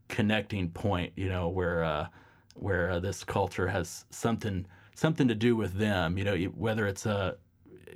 connecting 0.08 0.70
point, 0.70 1.12
you 1.16 1.30
know, 1.30 1.50
where 1.50 1.84
uh, 1.84 2.08
where 2.54 2.92
uh, 2.92 3.00
this 3.00 3.24
culture 3.24 3.68
has 3.68 4.06
something 4.10 4.66
something 4.96 5.28
to 5.28 5.36
do 5.36 5.56
with 5.56 5.74
them, 5.74 6.18
you 6.18 6.24
know, 6.24 6.36
whether 6.56 6.88
it's 6.88 7.06
a 7.06 7.36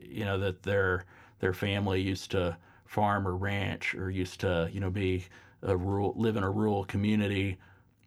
you 0.01 0.25
know 0.25 0.37
that 0.39 0.63
their 0.63 1.05
their 1.39 1.53
family 1.53 2.01
used 2.01 2.31
to 2.31 2.57
farm 2.85 3.27
or 3.27 3.35
ranch 3.35 3.95
or 3.95 4.09
used 4.09 4.39
to 4.41 4.69
you 4.71 4.79
know 4.79 4.89
be 4.89 5.25
a 5.63 5.75
rural 5.75 6.13
live 6.15 6.35
in 6.35 6.43
a 6.43 6.49
rural 6.49 6.83
community. 6.85 7.57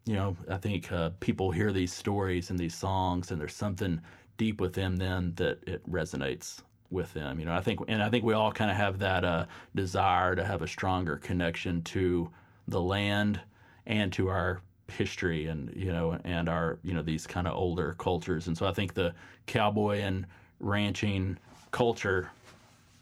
You 0.07 0.14
know 0.14 0.37
i 0.50 0.59
think 0.59 0.92
uh, 0.92 1.11
people 1.20 1.50
hear 1.50 1.72
these 1.72 1.92
stories 1.92 2.50
and 2.50 2.59
these 2.59 2.74
songs 2.74 3.30
and 3.30 3.40
there's 3.40 3.54
something 3.54 4.00
deep 4.37 4.61
within 4.61 4.96
them 4.96 5.33
that 5.37 5.59
it 5.66 5.88
resonates 5.90 6.61
with 6.90 7.12
them 7.14 7.40
you 7.40 7.46
know. 7.46 7.54
I 7.54 7.61
think 7.61 7.80
and 7.88 8.02
i 8.02 8.11
think 8.11 8.22
we 8.24 8.35
all 8.35 8.52
kind 8.52 8.70
of 8.70 8.76
have 8.76 8.98
that 8.98 9.24
uh, 9.24 9.46
desire 9.74 10.35
to 10.37 10.44
have 10.44 10.61
a 10.61 10.68
stronger 10.68 11.16
connection 11.16 11.80
to 11.83 12.30
the 12.68 12.80
land 12.80 13.40
and 13.87 14.12
to 14.12 14.28
our 14.28 14.61
history 14.88 15.46
and 15.46 15.72
you 15.74 15.90
know 15.90 16.18
and 16.24 16.48
our 16.48 16.78
you 16.83 16.92
know 16.92 17.02
these 17.02 17.26
kind 17.26 17.46
of 17.46 17.54
older 17.57 17.94
cultures. 17.98 18.46
And 18.46 18.57
so 18.57 18.66
i 18.66 18.72
think 18.72 18.94
the 18.94 19.14
cowboy 19.46 20.00
and 20.00 20.26
ranching 20.61 21.38
culture 21.74 22.30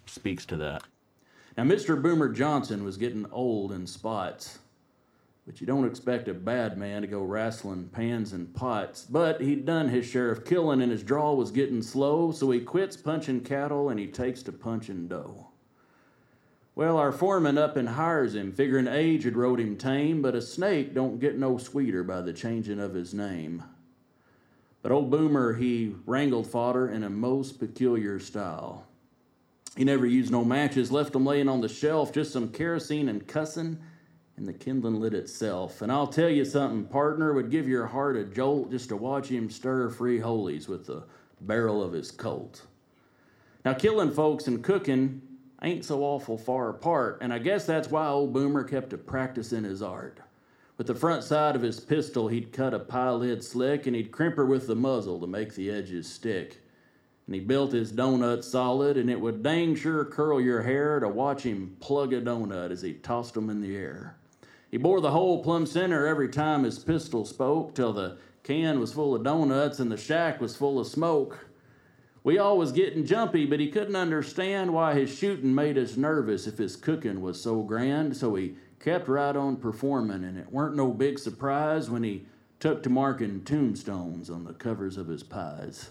speaks 0.07 0.47
to 0.47 0.57
that 0.57 0.83
now, 1.57 1.65
Mr. 1.65 2.01
Boomer 2.01 2.31
Johnson 2.31 2.83
was 2.83 2.97
getting 2.97 3.27
old 3.31 3.73
in 3.73 3.87
spots, 3.87 4.59
but 5.45 5.61
you 5.61 5.67
don't 5.67 5.87
expect 5.87 6.29
a 6.29 6.35
bad 6.35 6.79
man 6.79 7.03
to 7.03 7.07
go 7.07 7.21
wrestling 7.21 7.91
pans 7.93 8.33
and 8.33 8.55
pots. 8.55 9.05
But 9.05 9.43
he'd 9.43 9.67
done 9.67 9.89
his 9.89 10.07
share 10.07 10.31
of 10.31 10.47
killing, 10.47 10.81
and 10.81 10.91
his 10.91 11.03
draw 11.03 11.35
was 11.35 11.51
getting 11.51 11.83
slow, 11.83 12.33
so 12.33 12.51
he 12.51 12.61
quits 12.61 12.97
punching 12.97 13.43
cattle 13.43 13.91
and 13.91 14.01
he 14.01 14.07
takes 14.07 14.43
to 14.45 14.53
punching 14.53 15.09
dough. 15.09 15.49
Well, 16.75 16.97
our 16.97 17.13
foreman 17.13 17.59
up 17.59 17.77
and 17.77 17.91
hires 17.91 18.35
him, 18.35 18.51
figuring 18.51 18.89
age 18.89 19.25
had 19.25 19.37
rode 19.37 19.61
him 19.61 19.77
tame, 19.77 20.23
but 20.23 20.35
a 20.35 20.41
snake 20.41 20.95
don't 20.95 21.21
get 21.21 21.37
no 21.37 21.59
sweeter 21.59 22.03
by 22.03 22.23
the 22.23 22.33
changing 22.33 22.81
of 22.81 22.95
his 22.95 23.13
name. 23.13 23.63
But 24.83 24.93
old 24.93 25.11
Boomer, 25.11 25.55
he 25.55 25.95
wrangled 26.07 26.47
fodder 26.47 26.89
in 26.89 27.05
a 27.05 27.11
most 27.11 27.59
peculiar 27.59 28.19
style. 28.19 28.85
He 29.77 29.85
never 29.85 30.07
used 30.07 30.31
no 30.31 30.45
matches, 30.45 30.93
left 30.93 31.13
them 31.13 31.25
laying 31.25 31.49
on 31.49 31.61
the 31.61 31.69
shelf, 31.69 32.13
just 32.13 32.33
some 32.33 32.49
kerosene 32.49 33.09
and 33.09 33.27
cussing 33.27 33.79
and 34.37 34.49
the 34.49 34.53
kindling 34.53 35.01
lit 35.01 35.15
itself. 35.15 35.83
And 35.83 35.93
I'll 35.93 36.07
tell 36.07 36.29
you 36.29 36.45
something, 36.45 36.85
partner, 36.85 37.33
would 37.33 37.51
give 37.51 37.69
your 37.69 37.87
heart 37.87 38.17
a 38.17 38.25
jolt 38.25 38.71
just 38.71 38.89
to 38.89 38.97
watch 38.97 39.29
him 39.29 39.51
stir 39.51 39.91
frijoles 39.91 40.69
with 40.69 40.87
the 40.87 41.05
barrel 41.41 41.83
of 41.83 41.93
his 41.93 42.11
Colt. 42.11 42.63
Now, 43.65 43.75
killing 43.75 44.11
folks 44.11 44.49
and 44.49 44.63
cooking 44.63 45.23
ain't 45.63 45.85
so 45.85 46.03
awful 46.03 46.37
far 46.37 46.71
apart, 46.71 47.19
and 47.21 47.33
I 47.33 47.39
guess 47.39 47.67
that's 47.67 47.89
why 47.89 48.09
old 48.09 48.33
Boomer 48.33 48.65
kept 48.65 48.93
a 48.93 48.99
practicing 48.99 49.65
his 49.65 49.83
art. 49.83 50.19
With 50.79 50.87
the 50.87 50.95
front 50.95 51.23
side 51.25 51.55
of 51.55 51.63
his 51.63 51.81
pistol, 51.81 52.29
he'd 52.29 52.53
cut 52.53 52.75
a 52.75 52.79
pie 52.79 53.13
lid 53.13 53.45
slick, 53.45 53.87
and 53.87 53.95
he'd 53.95 54.11
crimp 54.11 54.37
her 54.37 54.47
with 54.47 54.67
the 54.67 54.75
muzzle 54.75 55.21
to 55.21 55.27
make 55.27 55.55
the 55.55 55.71
edges 55.71 56.09
stick 56.09 56.63
and 57.27 57.35
he 57.41 57.41
built 57.41 57.73
his 57.73 57.93
donut 57.93 58.43
solid, 58.43 58.97
and 58.97 59.09
it 59.09 59.21
would 59.21 59.43
dang 59.43 59.75
sure 59.75 60.05
curl 60.05 60.41
your 60.41 60.63
hair 60.63 60.99
to 60.99 61.09
watch 61.09 61.45
him 61.45 61.77
plug 61.81 62.13
a 62.13 62.21
donut 62.21 62.71
as 62.71 62.83
he 62.83 62.95
tossed 62.95 63.37
'em 63.37 63.49
in 63.49 63.61
the 63.61 63.77
air. 63.77 64.17
He 64.71 64.77
bore 64.77 65.01
the 65.01 65.13
hole 65.13 65.43
plumb 65.43 65.67
center 65.67 66.07
every 66.07 66.29
time 66.29 66.65
his 66.65 66.79
pistol 66.81 67.25
spoke, 67.25 67.75
till 67.75 67.93
the 67.93 68.17
can 68.43 68.81
was 68.81 68.93
full 68.93 69.15
of 69.15 69.23
donuts 69.23 69.79
and 69.79 69.91
the 69.91 69.97
shack 69.97 70.41
was 70.41 70.57
full 70.57 70.81
of 70.81 70.87
smoke. 70.87 71.47
We 72.25 72.39
all 72.39 72.57
was 72.57 72.73
getting 72.73 73.05
jumpy, 73.05 73.47
but 73.47 73.59
he 73.59 73.69
couldn't 73.69 73.97
understand 73.97 74.73
why 74.73 74.95
his 74.95 75.17
shooting 75.17 75.55
made 75.55 75.77
us 75.77 75.97
nervous 75.97 76.47
if 76.47 76.59
his 76.59 76.77
cooking 76.77 77.21
was 77.21 77.41
so 77.41 77.63
grand, 77.63 78.17
so 78.17 78.35
he 78.37 78.55
kept 78.79 79.09
right 79.09 79.35
on 79.35 79.57
performing, 79.57 80.25
and 80.25 80.39
it 80.39 80.53
weren't 80.53 80.77
no 80.77 80.93
big 80.93 81.19
surprise 81.19 81.91
when 81.91 82.05
he 82.05 82.27
took 82.61 82.83
to 82.85 82.91
marking 82.91 83.43
tombstones 83.43 84.31
on 84.31 84.45
the 84.45 84.53
covers 84.53 84.97
of 84.97 85.09
his 85.09 85.25
pies. 85.25 85.91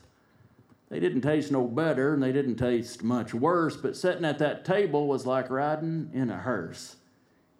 They 0.91 0.99
didn't 0.99 1.21
taste 1.21 1.51
no 1.51 1.67
better 1.67 2.13
and 2.13 2.21
they 2.21 2.33
didn't 2.33 2.57
taste 2.57 3.01
much 3.01 3.33
worse, 3.33 3.77
but 3.77 3.95
sitting 3.95 4.25
at 4.25 4.39
that 4.39 4.65
table 4.65 5.07
was 5.07 5.25
like 5.25 5.49
riding 5.49 6.09
in 6.13 6.29
a 6.29 6.37
hearse. 6.37 6.97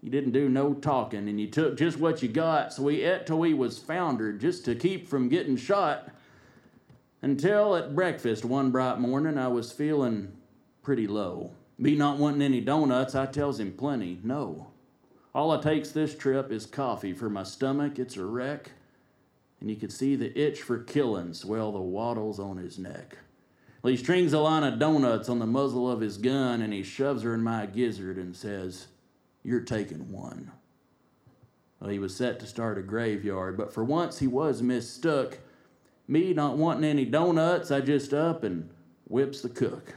You 0.02 0.10
didn't 0.10 0.32
do 0.32 0.50
no 0.50 0.74
talking 0.74 1.30
and 1.30 1.40
you 1.40 1.48
took 1.48 1.78
just 1.78 1.98
what 1.98 2.22
you 2.22 2.28
got, 2.28 2.74
so 2.74 2.84
we 2.84 3.04
ate 3.04 3.26
till 3.26 3.40
we 3.40 3.54
was 3.54 3.80
foundered 3.80 4.42
just 4.42 4.66
to 4.66 4.76
keep 4.76 5.08
from 5.08 5.30
getting 5.30 5.56
shot. 5.56 6.10
Until 7.22 7.76
at 7.76 7.96
breakfast 7.96 8.44
one 8.44 8.72
bright 8.72 9.00
morning 9.00 9.38
I 9.38 9.48
was 9.48 9.72
feeling 9.72 10.34
pretty 10.82 11.08
low. 11.08 11.52
Me 11.78 11.96
not 11.96 12.18
wanting 12.18 12.42
any 12.42 12.62
donuts, 12.62 13.16
I 13.16 13.26
tells 13.26 13.60
him 13.60 13.74
plenty, 13.74 14.20
no. 14.24 14.68
All 15.34 15.52
I 15.52 15.62
takes 15.62 15.92
this 15.92 16.16
trip 16.16 16.52
is 16.52 16.66
coffee 16.66 17.14
for 17.14 17.30
my 17.30 17.44
stomach, 17.44 18.00
it's 18.00 18.18
a 18.18 18.26
wreck 18.26 18.72
and 19.62 19.70
you 19.70 19.76
could 19.76 19.94
see 19.94 20.16
the 20.16 20.38
itch 20.38 20.62
for 20.62 20.80
killing 20.80 21.34
swell 21.34 21.72
the 21.72 21.80
wattles 21.80 22.40
on 22.40 22.58
his 22.58 22.78
neck. 22.78 23.18
He 23.84 23.96
strings 23.96 24.34
a 24.34 24.40
line 24.40 24.64
of 24.64 24.80
donuts 24.80 25.30
on 25.30 25.40
the 25.40 25.46
muzzle 25.46 25.90
of 25.90 26.02
his 26.02 26.18
gun 26.18 26.62
and 26.62 26.74
he 26.74 26.84
shoves 26.84 27.24
her 27.24 27.34
in 27.34 27.44
my 27.44 27.68
gizzard 27.68 28.18
and 28.18 28.36
says, 28.36 28.88
You're 29.44 29.62
taking 29.62 30.12
one. 30.12 30.52
Well, 31.80 31.90
he 31.90 32.00
was 32.00 32.16
set 32.16 32.40
to 32.40 32.48
start 32.48 32.78
a 32.78 32.84
graveyard, 32.84 33.58
but 33.58 33.74
for 33.74 33.84
once 33.84 34.20
he 34.20 34.28
was 34.28 34.62
mistook. 34.62 35.40
Me 36.12 36.34
not 36.34 36.58
wanting 36.58 36.84
any 36.84 37.06
donuts, 37.06 37.72
I 37.72 37.80
just 37.80 38.14
up 38.14 38.44
and 38.44 38.70
whips 39.08 39.40
the 39.40 39.48
cook. 39.48 39.96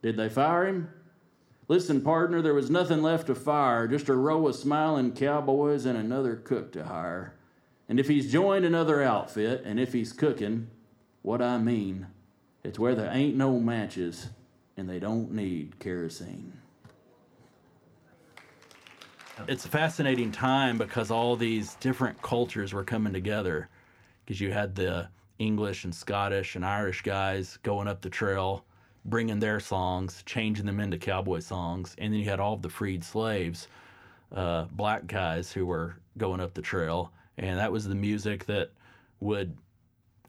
Did 0.00 0.16
they 0.16 0.28
fire 0.28 0.64
him? 0.68 0.90
Listen, 1.66 2.02
partner, 2.02 2.40
there 2.40 2.54
was 2.54 2.70
nothing 2.70 3.02
left 3.02 3.26
to 3.26 3.34
fire, 3.34 3.88
just 3.88 4.08
a 4.08 4.14
row 4.14 4.46
of 4.46 4.54
smiling 4.54 5.10
cowboys 5.10 5.86
and 5.86 5.98
another 5.98 6.36
cook 6.36 6.70
to 6.74 6.84
hire. 6.84 7.34
And 7.88 7.98
if 7.98 8.06
he's 8.06 8.30
joined 8.30 8.64
another 8.64 9.02
outfit, 9.02 9.64
and 9.64 9.80
if 9.80 9.92
he's 9.92 10.12
cooking, 10.12 10.68
what 11.22 11.42
I 11.42 11.58
mean, 11.58 12.06
it's 12.62 12.78
where 12.78 12.94
there 12.94 13.10
ain't 13.12 13.34
no 13.34 13.58
matches 13.58 14.28
and 14.76 14.88
they 14.88 15.00
don't 15.00 15.32
need 15.32 15.80
kerosene. 15.80 16.52
It's 19.48 19.64
a 19.64 19.68
fascinating 19.68 20.30
time 20.30 20.78
because 20.78 21.10
all 21.10 21.34
these 21.34 21.74
different 21.80 22.22
cultures 22.22 22.72
were 22.72 22.84
coming 22.84 23.12
together. 23.12 23.68
Because 24.24 24.40
you 24.40 24.52
had 24.52 24.74
the 24.74 25.08
English 25.38 25.84
and 25.84 25.94
Scottish 25.94 26.56
and 26.56 26.64
Irish 26.64 27.02
guys 27.02 27.58
going 27.62 27.88
up 27.88 28.00
the 28.00 28.10
trail, 28.10 28.64
bringing 29.04 29.40
their 29.40 29.60
songs, 29.60 30.22
changing 30.26 30.66
them 30.66 30.80
into 30.80 30.98
cowboy 30.98 31.40
songs, 31.40 31.94
and 31.98 32.12
then 32.12 32.20
you 32.20 32.28
had 32.28 32.40
all 32.40 32.54
of 32.54 32.62
the 32.62 32.68
freed 32.68 33.02
slaves, 33.02 33.68
uh, 34.30 34.66
black 34.72 35.06
guys 35.06 35.52
who 35.52 35.66
were 35.66 35.96
going 36.16 36.40
up 36.40 36.54
the 36.54 36.62
trail 36.62 37.12
and 37.38 37.58
that 37.58 37.72
was 37.72 37.88
the 37.88 37.94
music 37.94 38.46
that 38.46 38.70
would 39.20 39.56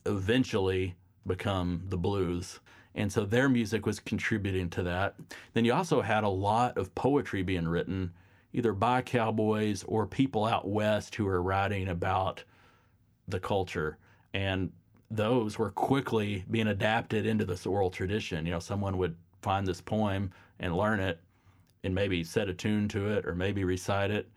eventually 0.06 0.96
become 1.28 1.84
the 1.89 1.98
blues. 1.98 2.60
And 2.96 3.12
so 3.12 3.26
their 3.26 3.50
music 3.50 3.86
was 3.86 4.00
contributing 4.00 4.70
to 4.72 4.84
that. 4.84 5.16
Then 5.54 5.66
you 5.66 5.74
also 5.74 6.02
had 6.02 6.24
a 6.24 6.30
lot 6.30 6.78
of 6.78 6.94
poetry 6.96 7.41
being 7.41 7.68
written, 7.68 8.14
either 8.54 8.74
by 8.74 9.02
cowboys 9.02 9.84
or 9.84 10.06
people 10.06 10.46
out 10.46 10.68
west 10.68 11.16
who 11.16 11.26
were 11.26 11.41
writing 11.41 11.88
about 11.88 12.44
the 13.28 13.39
culture. 13.39 13.97
And 14.34 14.71
those 15.11 15.59
were 15.59 15.71
quickly 15.71 16.43
being 16.49 16.67
adapted 16.67 17.26
into 17.26 17.45
this 17.45 17.65
oral 17.65 17.89
tradition. 17.89 18.45
You 18.45 18.51
know, 18.51 18.59
someone 18.59 18.97
would 18.97 19.15
find 19.41 19.67
this 19.67 19.82
poem 19.82 20.32
and 20.59 20.76
learn 20.76 20.99
it 20.99 21.19
and 21.84 21.93
maybe 21.93 22.24
set 22.24 22.49
a 22.49 22.53
tune 22.53 22.88
to 22.89 23.09
it 23.09 23.26
or 23.26 23.36
maybe 23.36 23.63
recite 23.63 24.09
it 24.09 24.30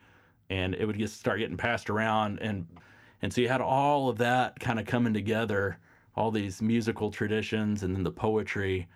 and 0.50 0.74
it 0.74 0.84
would 0.84 0.98
just 0.98 1.18
start 1.18 1.38
getting 1.38 1.56
passed 1.56 1.90
around 1.90 2.38
and 2.40 2.66
and 3.22 3.32
so 3.32 3.40
you 3.40 3.48
had 3.48 3.60
all 3.60 4.08
of 4.08 4.18
that 4.18 4.58
kind 4.60 4.78
of 4.78 4.86
coming 4.86 5.14
together 5.14 5.78
all 6.16 6.30
these 6.30 6.62
musical 6.62 7.10
traditions 7.10 7.82
and 7.82 7.94
then 7.94 8.02
the 8.02 8.10
poetry 8.10 8.86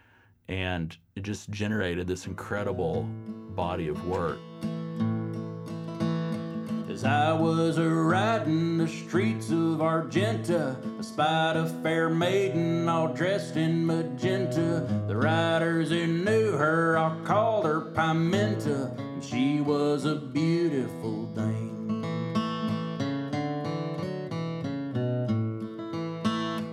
and 0.48 0.96
it 1.16 1.22
just 1.22 1.50
generated 1.50 2.06
this 2.06 2.26
incredible 2.26 3.08
body 3.54 3.88
of 3.88 4.06
work 4.06 4.38
As 7.00 7.06
I 7.06 7.32
was 7.32 7.78
a 7.78 7.88
riding 7.88 8.76
the 8.76 8.86
streets 8.86 9.50
of 9.50 9.80
Argenta, 9.80 10.76
I 10.98 11.00
spied 11.00 11.56
a 11.56 11.66
fair 11.82 12.10
maiden 12.10 12.90
all 12.90 13.08
dressed 13.08 13.56
in 13.56 13.86
magenta. 13.86 14.86
The 15.08 15.16
riders 15.16 15.88
who 15.88 16.06
knew 16.06 16.52
her 16.52 16.98
all 16.98 17.16
called 17.24 17.64
her 17.64 17.80
Pimenta, 17.80 18.94
and 18.98 19.24
she 19.24 19.62
was 19.62 20.04
a 20.04 20.16
beautiful 20.16 21.24
dame. 21.28 22.04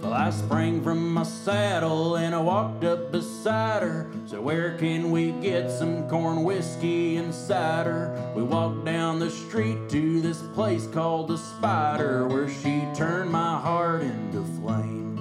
I 0.03 0.29
sprang 0.29 0.83
from 0.83 1.13
my 1.13 1.23
saddle 1.23 2.17
and 2.17 2.35
I 2.35 2.41
walked 2.41 2.83
up 2.83 3.13
beside 3.13 3.81
her. 3.81 4.11
So, 4.27 4.41
where 4.41 4.77
can 4.77 5.09
we 5.11 5.31
get 5.31 5.71
some 5.71 6.09
corn 6.09 6.43
whiskey 6.43 7.15
and 7.15 7.33
cider? 7.33 8.33
We 8.35 8.43
walked 8.43 8.83
down 8.83 9.19
the 9.19 9.29
street 9.29 9.87
to 9.87 10.19
this 10.19 10.41
place 10.53 10.85
called 10.85 11.29
the 11.29 11.37
Spider, 11.37 12.27
where 12.27 12.49
she 12.49 12.83
turned 12.93 13.31
my 13.31 13.57
heart 13.57 14.01
into 14.01 14.43
flame. 14.59 15.17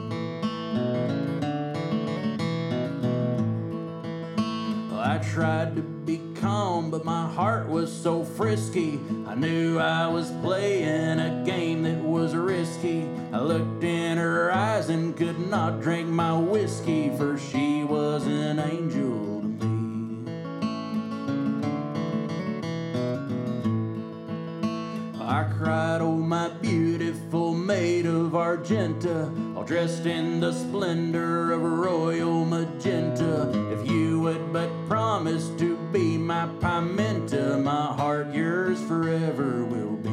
I 4.93 5.19
tried 5.19 5.77
to 5.77 5.83
be 5.83 6.26
calm, 6.47 6.90
but 6.90 7.05
my 7.05 7.26
heart 7.26 7.68
was 7.68 7.92
so 7.92 8.22
frisky. 8.22 9.01
I 9.26 9.34
knew 9.34 9.80
I 9.80 10.07
was 10.07 10.30
playing 10.42 11.18
a 11.18 11.42
game 11.44 11.82
that 11.82 11.99
was 11.99 12.36
risky. 12.36 13.09
I 13.32 13.40
looked 13.40 13.82
in 13.82 14.16
her 14.16 14.53
eyes 14.53 14.88
and 14.88 15.16
could 15.16 15.40
not 15.51 15.80
drink 15.80 16.09
my 16.09 16.38
whiskey, 16.38 17.11
for 17.18 17.36
she 17.36 17.82
was 17.82 18.24
an 18.26 18.61
angel 18.61 19.40
to 19.40 19.49
me. 19.49 20.30
I 25.20 25.42
cried, 25.59 26.01
Oh, 26.01 26.16
my 26.36 26.49
beautiful 26.62 27.55
maid 27.55 28.07
of 28.07 28.36
Argenta, 28.36 29.32
all 29.57 29.64
dressed 29.64 30.07
in 30.07 30.38
the 30.38 30.53
splendor 30.53 31.51
of 31.51 31.61
royal 31.61 32.44
magenta. 32.44 33.51
If 33.72 33.90
you 33.90 34.06
would 34.27 34.53
but 34.53 34.68
promise 34.89 35.51
to 35.51 35.77
be 35.93 36.18
my 36.18 36.49
pimenta, 36.59 37.57
my 37.59 37.95
heart 37.95 38.35
yours 38.35 38.83
forever 38.83 39.64
will 39.64 39.95
be. 39.99 40.11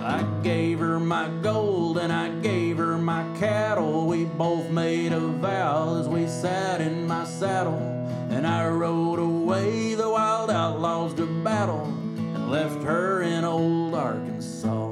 I 0.00 0.26
gave 0.42 0.80
her 0.80 0.98
my 0.98 1.28
gold 1.42 1.98
and 1.98 2.12
I 2.12 2.28
gave 2.40 2.78
her 2.78 2.98
my 2.98 3.22
cattle. 3.38 4.08
We 4.08 4.24
both 4.24 4.68
made 4.68 5.12
a 5.12 5.20
vow 5.20 6.00
as 6.00 6.08
we 6.08 6.26
sat 6.26 6.80
in 6.80 7.06
my 7.06 7.24
saddle. 7.24 7.78
And 8.30 8.44
I 8.44 8.66
rode 8.66 9.20
away 9.20 9.94
the 9.94 10.10
wild 10.10 10.50
outlaws 10.50 11.14
to 11.14 11.26
battle 11.44 11.84
and 11.84 12.50
left 12.50 12.82
her 12.82 13.22
in 13.22 13.44
old 13.44 13.94
Arkansas. 13.94 14.85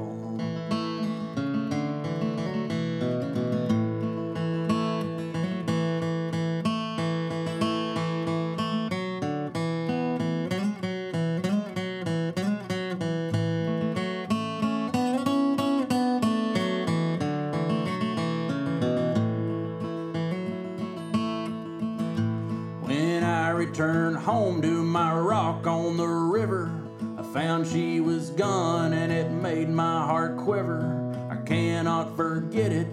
She 27.71 27.99
was 27.99 28.29
gone 28.29 28.93
and 28.93 29.11
it 29.11 29.31
made 29.31 29.69
my 29.69 30.05
heart 30.05 30.37
quiver. 30.37 30.81
I 31.31 31.35
cannot 31.47 32.15
forget 32.15 32.71
it, 32.71 32.87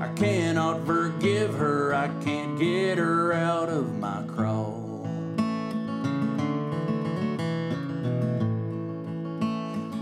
I 0.00 0.08
cannot 0.14 0.84
forgive 0.84 1.54
her, 1.54 1.94
I 1.94 2.08
can't 2.24 2.58
get 2.58 2.98
her 2.98 3.32
out 3.32 3.68
of 3.68 3.98
my 3.98 4.24
crawl. 4.26 5.06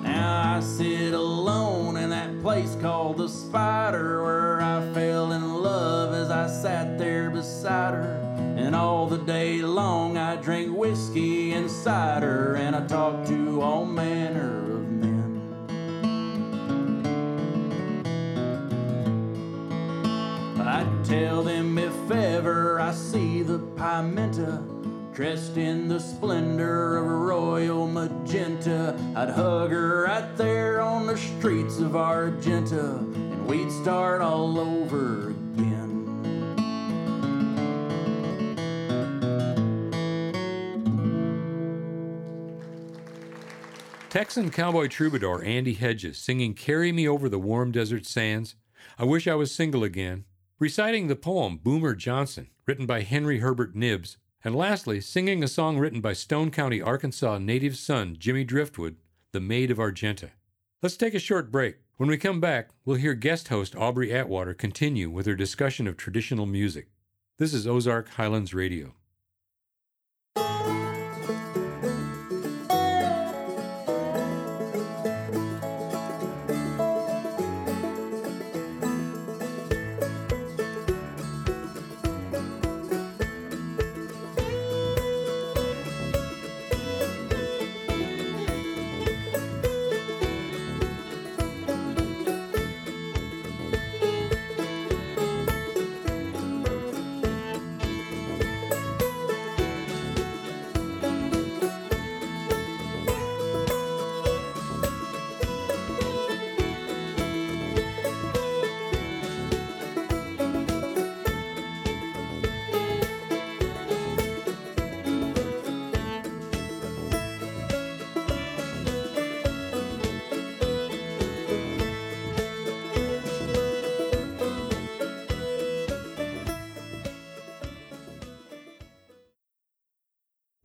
Now 0.02 0.56
I 0.56 0.60
sit 0.60 1.12
alone 1.12 1.96
in 1.98 2.08
that 2.10 2.40
place 2.40 2.76
called 2.80 3.18
the 3.18 3.28
Spider 3.28 4.24
where 4.24 4.62
I 4.62 4.80
fell 4.94 5.32
in 5.32 5.62
love 5.62 6.14
as 6.14 6.30
I 6.30 6.46
sat 6.48 6.98
there 6.98 7.30
beside 7.30 7.94
her. 7.94 8.20
And 8.56 8.74
all 8.74 9.06
the 9.06 9.18
day 9.18 9.58
long 9.58 10.16
I 10.16 10.36
drank 10.36 10.74
whiskey 10.74 11.52
and 11.52 11.70
cider 11.70 12.54
and 12.54 12.74
I 12.74 12.86
talked 12.86 13.26
to 13.26 13.33
Pimenta 23.84 24.64
dressed 25.12 25.58
in 25.58 25.88
the 25.88 26.00
splendor 26.00 26.96
of 26.96 27.04
royal 27.04 27.86
magenta, 27.86 28.98
I'd 29.14 29.28
hug 29.28 29.72
her 29.72 30.04
right 30.04 30.34
there 30.38 30.80
on 30.80 31.06
the 31.06 31.18
streets 31.18 31.80
of 31.80 31.94
Argenta 31.94 32.96
and 32.96 33.46
we'd 33.46 33.70
start 33.70 34.22
all 34.22 34.58
over 34.58 35.28
again. 35.28 36.06
Texan 44.08 44.50
cowboy 44.50 44.88
troubadour 44.88 45.44
Andy 45.44 45.74
Hedges 45.74 46.16
singing 46.16 46.54
Carry 46.54 46.90
Me 46.90 47.06
Over 47.06 47.28
the 47.28 47.38
Warm 47.38 47.70
Desert 47.70 48.06
Sands, 48.06 48.54
I 48.98 49.04
Wish 49.04 49.28
I 49.28 49.34
Was 49.34 49.54
Single 49.54 49.84
Again, 49.84 50.24
reciting 50.64 51.08
the 51.08 51.14
poem 51.14 51.58
Boomer 51.58 51.94
Johnson, 51.94 52.48
written 52.64 52.86
by 52.86 53.02
Henry 53.02 53.40
Herbert 53.40 53.76
Knibbs, 53.76 54.16
and 54.42 54.54
lastly, 54.54 54.98
singing 54.98 55.44
a 55.44 55.46
song 55.46 55.76
written 55.76 56.00
by 56.00 56.14
Stone 56.14 56.52
County, 56.52 56.80
Arkansas 56.80 57.36
native 57.36 57.76
son 57.76 58.16
Jimmy 58.18 58.44
Driftwood, 58.44 58.96
The 59.32 59.40
Maid 59.40 59.70
of 59.70 59.78
Argenta. 59.78 60.30
Let's 60.80 60.96
take 60.96 61.12
a 61.12 61.18
short 61.18 61.52
break. 61.52 61.76
When 61.98 62.08
we 62.08 62.16
come 62.16 62.40
back, 62.40 62.70
we'll 62.86 62.96
hear 62.96 63.12
guest 63.12 63.48
host 63.48 63.76
Aubrey 63.76 64.10
Atwater 64.10 64.54
continue 64.54 65.10
with 65.10 65.26
her 65.26 65.34
discussion 65.34 65.86
of 65.86 65.98
traditional 65.98 66.46
music. 66.46 66.88
This 67.36 67.52
is 67.52 67.66
Ozark 67.66 68.08
Highlands 68.08 68.54
Radio. 68.54 68.94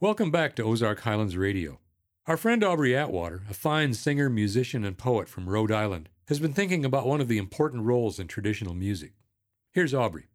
Welcome 0.10 0.32
back 0.32 0.56
to 0.56 0.64
Ozark 0.64 1.02
Highlands 1.02 1.38
Radio. 1.38 1.78
Our 2.26 2.36
friend 2.36 2.64
Aubrey 2.64 2.98
Atwater, 2.98 3.44
a 3.48 3.54
fine 3.54 3.94
singer, 3.94 4.28
musician, 4.28 4.84
and 4.84 4.98
poet 4.98 5.30
from 5.30 5.48
Rhode 5.48 5.72
Island, 5.72 6.10
has 6.30 6.40
been 6.40 6.52
thinking 6.52 6.84
about 6.84 7.06
one 7.06 7.22
of 7.22 7.28
the 7.28 7.38
important 7.38 7.86
roles 7.86 8.18
in 8.18 8.28
traditional 8.28 8.74
music. 8.74 9.14
Here's 9.72 9.94
Aubrey. 9.94 10.26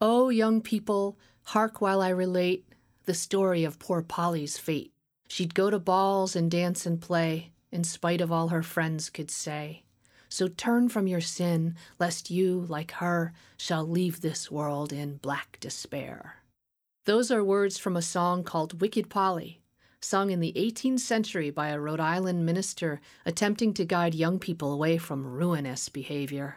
Oh, 0.00 0.28
young 0.28 0.60
people, 0.60 1.18
hark 1.42 1.80
while 1.80 2.00
I 2.00 2.10
relate 2.10 2.72
the 3.06 3.14
story 3.14 3.64
of 3.64 3.80
poor 3.80 4.00
Polly's 4.00 4.58
fate. 4.58 4.92
She'd 5.26 5.56
go 5.56 5.70
to 5.70 5.80
balls 5.80 6.36
and 6.36 6.48
dance 6.48 6.86
and 6.86 7.00
play, 7.00 7.50
in 7.72 7.82
spite 7.82 8.20
of 8.20 8.30
all 8.30 8.50
her 8.50 8.62
friends 8.62 9.10
could 9.10 9.32
say. 9.32 9.82
So 10.28 10.46
turn 10.46 10.88
from 10.88 11.08
your 11.08 11.20
sin, 11.20 11.74
lest 11.98 12.30
you, 12.30 12.64
like 12.68 12.92
her, 12.92 13.32
shall 13.56 13.88
leave 13.88 14.20
this 14.20 14.52
world 14.52 14.92
in 14.92 15.16
black 15.16 15.58
despair. 15.58 16.36
Those 17.06 17.30
are 17.30 17.44
words 17.44 17.78
from 17.78 17.96
a 17.96 18.02
song 18.02 18.42
called 18.42 18.80
Wicked 18.80 19.08
Polly, 19.08 19.60
sung 20.00 20.32
in 20.32 20.40
the 20.40 20.52
18th 20.56 20.98
century 20.98 21.50
by 21.50 21.68
a 21.68 21.78
Rhode 21.78 22.00
Island 22.00 22.44
minister 22.44 23.00
attempting 23.24 23.74
to 23.74 23.84
guide 23.84 24.12
young 24.12 24.40
people 24.40 24.72
away 24.72 24.98
from 24.98 25.24
ruinous 25.24 25.88
behavior. 25.88 26.56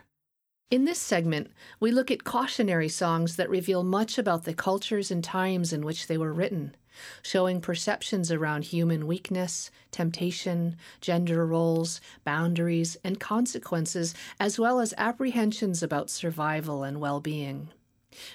In 0.71 0.85
this 0.85 0.97
segment, 0.97 1.51
we 1.79 1.91
look 1.91 2.09
at 2.09 2.23
cautionary 2.23 2.89
songs 2.89 3.35
that 3.35 3.47
reveal 3.47 3.83
much 3.83 4.17
about 4.17 4.45
the 4.45 4.55
cultures 4.55 5.11
and 5.11 5.23
times 5.23 5.71
in 5.71 5.85
which 5.85 6.07
they 6.07 6.17
were 6.17 6.33
written, 6.33 6.75
showing 7.21 7.61
perceptions 7.61 8.31
around 8.31 8.63
human 8.63 9.05
weakness, 9.05 9.69
temptation, 9.91 10.77
gender 10.99 11.45
roles, 11.45 12.01
boundaries, 12.23 12.97
and 13.03 13.19
consequences, 13.19 14.15
as 14.39 14.57
well 14.57 14.79
as 14.79 14.95
apprehensions 14.97 15.83
about 15.83 16.09
survival 16.09 16.81
and 16.81 16.99
well 16.99 17.19
being. 17.19 17.69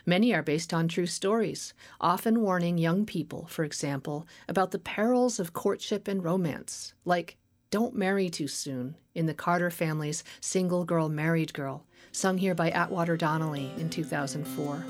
Many 0.06 0.32
are 0.34 0.42
based 0.42 0.72
on 0.72 0.88
true 0.88 1.06
stories, 1.06 1.74
often 2.00 2.40
warning 2.40 2.78
young 2.78 3.04
people, 3.04 3.46
for 3.48 3.64
example, 3.64 4.26
about 4.48 4.70
the 4.70 4.78
perils 4.78 5.40
of 5.40 5.52
courtship 5.52 6.06
and 6.08 6.22
romance, 6.22 6.94
like 7.04 7.36
Don't 7.70 7.96
Marry 7.96 8.30
Too 8.30 8.46
Soon 8.48 8.96
in 9.14 9.26
the 9.26 9.34
Carter 9.34 9.70
family's 9.70 10.22
Single 10.40 10.84
Girl 10.84 11.08
Married 11.08 11.52
Girl, 11.54 11.84
sung 12.12 12.38
here 12.38 12.54
by 12.54 12.70
Atwater 12.70 13.16
Donnelly 13.16 13.72
in 13.76 13.90
2004. 13.90 14.84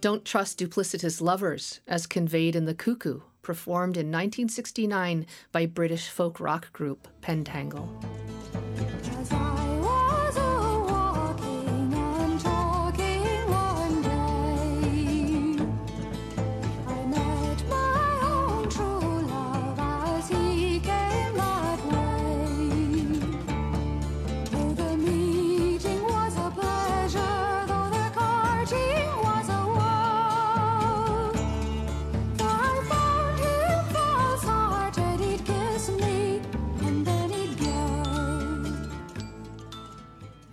Don't 0.00 0.24
Trust 0.24 0.60
Duplicitous 0.60 1.20
Lovers, 1.20 1.80
as 1.88 2.06
conveyed 2.06 2.54
in 2.54 2.66
The 2.66 2.74
Cuckoo, 2.74 3.22
performed 3.42 3.96
in 3.96 4.06
1969 4.06 5.26
by 5.50 5.66
British 5.66 6.08
folk 6.08 6.38
rock 6.38 6.72
group 6.72 7.08
Pentangle. 7.20 7.88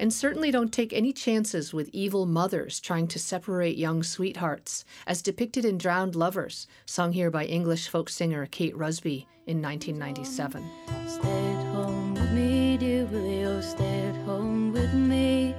And 0.05 0.13
certainly 0.13 0.51
don't 0.51 0.71
take 0.71 0.93
any 0.93 1.11
chances 1.11 1.73
with 1.73 1.89
evil 1.91 2.27
mothers 2.27 2.79
trying 2.79 3.07
to 3.07 3.17
separate 3.17 3.75
young 3.75 4.03
sweethearts, 4.03 4.85
as 5.07 5.23
depicted 5.23 5.65
in 5.65 5.79
Drowned 5.79 6.15
Lovers, 6.15 6.67
sung 6.85 7.11
here 7.11 7.31
by 7.31 7.45
English 7.45 7.87
folk 7.87 8.09
singer 8.09 8.45
Kate 8.45 8.77
Rusby 8.77 9.25
in 9.47 9.63
1997. 9.63 10.63
Stay 11.07 11.27
at 11.27 11.65
home 11.73 12.13
with 12.13 12.31
me, 12.33 12.77
dear 12.77 13.05
Willie, 13.05 13.45
oh, 13.45 13.61
stay 13.61 14.01
at 14.01 14.15
home 14.27 14.71
with 14.71 14.93
me. 14.93 15.55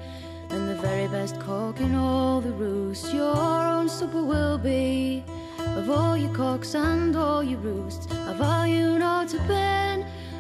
And 0.51 0.69
the 0.69 0.77
very 0.77 1.09
best 1.09 1.41
cock 1.41 1.81
in 1.81 1.97
all 1.97 2.41
the 2.41 2.53
roost, 2.53 3.13
your 3.13 3.37
own 3.37 3.89
will 4.13 4.59
be. 4.59 5.25
Of 5.59 5.91
all 5.91 6.17
your 6.17 6.33
cocks 6.33 6.77
and 6.77 7.17
all 7.17 7.43
your 7.43 7.59
roosts, 7.59 8.07
I 8.13 8.69
not. 8.97 9.17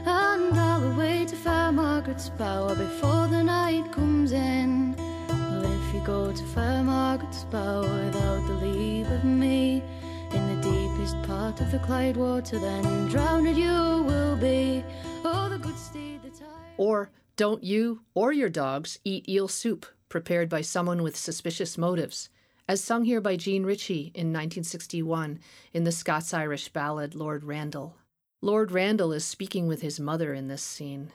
And 0.08 0.54
I'll 0.54 0.92
away 0.92 1.26
to 1.26 1.34
Fair 1.34 1.72
Margaret's 1.72 2.28
Bower 2.28 2.76
before 2.76 3.26
the 3.26 3.42
night 3.42 3.90
comes 3.90 4.30
in. 4.30 4.94
Well, 5.28 5.64
if 5.64 5.94
you 5.94 6.00
go 6.06 6.30
to 6.30 6.44
Fair 6.44 6.84
Margaret's 6.84 7.42
Bower 7.44 8.04
without 8.04 8.46
the 8.46 8.54
leave 8.54 9.10
of 9.10 9.24
me, 9.24 9.82
in 10.30 10.60
the 10.60 10.70
deepest 10.70 11.20
part 11.24 11.60
of 11.60 11.72
the 11.72 11.80
Clyde 11.80 12.16
water, 12.16 12.56
then 12.60 13.08
drowned 13.08 13.56
you 13.56 14.04
will 14.06 14.36
be. 14.36 14.84
Oh, 15.24 15.48
the 15.48 15.58
good 15.58 15.76
steed 15.76 16.22
that 16.22 16.40
I. 16.40 16.74
Or 16.76 17.10
don't 17.36 17.64
you 17.64 18.02
or 18.14 18.32
your 18.32 18.48
dogs 18.48 19.00
eat 19.04 19.28
eel 19.28 19.48
soup 19.48 19.86
prepared 20.08 20.48
by 20.48 20.60
someone 20.60 21.02
with 21.02 21.16
suspicious 21.16 21.76
motives, 21.76 22.28
as 22.68 22.80
sung 22.80 23.04
here 23.04 23.20
by 23.20 23.34
Jean 23.36 23.64
Ritchie 23.64 24.12
in 24.14 24.32
1961 24.32 25.40
in 25.72 25.82
the 25.82 25.90
Scots 25.90 26.32
Irish 26.32 26.68
ballad 26.68 27.16
Lord 27.16 27.42
Randall. 27.42 27.96
Lord 28.42 28.70
Randall 28.70 29.12
is 29.12 29.24
speaking 29.24 29.66
with 29.66 29.80
his 29.80 29.98
mother 29.98 30.34
in 30.34 30.48
this 30.48 30.62
scene. 30.62 31.10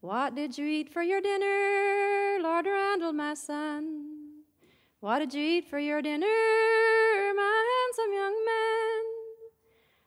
What 0.00 0.34
did 0.34 0.56
you 0.56 0.64
eat 0.64 0.90
for 0.90 1.02
your 1.02 1.20
dinner, 1.20 2.38
Lord 2.40 2.64
Randall, 2.64 3.12
my 3.12 3.34
son? 3.34 4.42
What 5.00 5.18
did 5.18 5.34
you 5.34 5.42
eat 5.42 5.68
for 5.68 5.78
your 5.78 6.00
dinner, 6.00 6.26
my 6.26 7.64
handsome 7.70 8.14
young 8.14 8.44
man? 8.46 9.02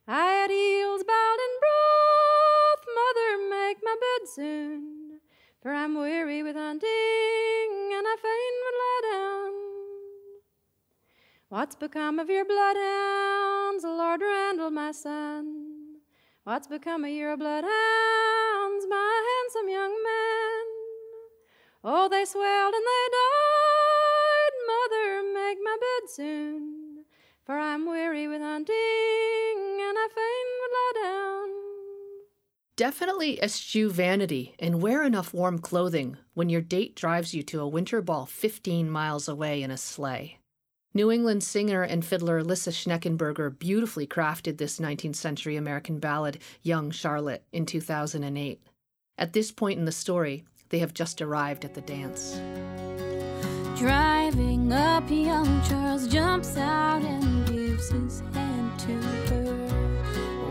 I 0.07 0.31
had 0.31 0.51
eels 0.51 1.03
boiled 1.03 1.39
in 1.45 1.53
broth, 1.61 2.85
mother, 2.95 3.37
make 3.51 3.77
my 3.83 3.95
bed 3.95 4.27
soon, 4.27 5.19
for 5.61 5.71
I'm 5.71 5.93
weary 5.93 6.41
with 6.41 6.55
hunting, 6.55 6.87
and 6.89 8.07
I 8.07 8.15
fain 8.19 8.53
would 8.63 8.77
lie 8.81 9.01
down. 9.11 9.53
What's 11.49 11.75
become 11.75 12.17
of 12.17 12.31
your 12.31 12.45
bloodhounds, 12.45 13.83
Lord 13.83 14.21
Randall, 14.21 14.71
my 14.71 14.91
son? 14.91 15.76
What's 16.47 16.65
become 16.65 17.03
of 17.03 17.11
your 17.11 17.35
bloodhounds, 17.35 18.85
my 18.89 19.21
handsome 19.27 19.69
young 19.69 19.91
man? 20.01 20.65
Oh, 21.83 22.07
they 22.09 22.23
swelled 22.23 22.73
and 22.73 22.85
they 22.85 23.07
died. 23.11 24.53
Mother, 24.65 25.23
make 25.33 25.57
my 25.61 25.75
bed 25.77 26.09
soon, 26.09 27.03
for 27.43 27.57
I'm 27.57 27.85
weary 27.85 28.29
with 28.29 28.41
hunting, 28.41 28.77
and 28.77 29.97
I 29.97 30.07
fain 30.15 30.47
would 30.61 30.71
lie 30.71 30.93
down. 31.03 31.49
Definitely 32.77 33.43
eschew 33.43 33.89
vanity 33.89 34.55
and 34.57 34.81
wear 34.81 35.03
enough 35.03 35.33
warm 35.33 35.59
clothing 35.59 36.15
when 36.33 36.47
your 36.47 36.61
date 36.61 36.95
drives 36.95 37.33
you 37.33 37.43
to 37.43 37.59
a 37.59 37.67
winter 37.67 38.01
ball 38.01 38.25
15 38.25 38.89
miles 38.89 39.27
away 39.27 39.61
in 39.61 39.69
a 39.69 39.75
sleigh. 39.75 40.39
New 40.93 41.11
England 41.11 41.43
singer 41.43 41.83
and 41.83 42.03
fiddler 42.03 42.43
Lissa 42.43 42.71
Schneckenberger 42.71 43.57
beautifully 43.59 44.07
crafted 44.07 44.57
this 44.57 44.79
19th 44.79 45.15
century 45.15 45.55
American 45.55 45.99
ballad, 45.99 46.39
Young 46.63 46.91
Charlotte, 46.91 47.43
in 47.51 47.65
2008. 47.65 48.61
At 49.17 49.33
this 49.33 49.51
point 49.51 49.79
in 49.79 49.85
the 49.85 49.91
story, 49.91 50.43
they 50.69 50.79
have 50.79 50.93
just 50.93 51.21
arrived 51.21 51.65
at 51.65 51.73
the 51.73 51.81
dance. 51.81 52.39
Driving 53.77 54.73
up, 54.73 55.09
young 55.09 55.61
Charles 55.63 56.07
jumps 56.07 56.57
out 56.57 57.03
and 57.03 57.45
gives 57.47 57.89
his 57.89 58.21
hand 58.33 58.79
to 58.79 58.93
her. 59.29 59.55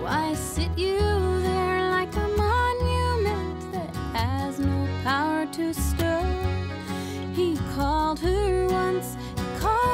Why 0.02 0.34
sit 0.34 0.70
you 0.78 0.98
there 1.42 1.90
like 1.90 2.14
a 2.14 2.28
monument 2.28 3.72
that 3.72 3.94
has 4.14 4.60
no 4.60 4.88
power 5.02 5.46
to 5.46 5.74
stir? 5.74 6.22
He 7.34 7.56
called 7.74 8.20
her 8.20 8.66
once, 8.68 9.16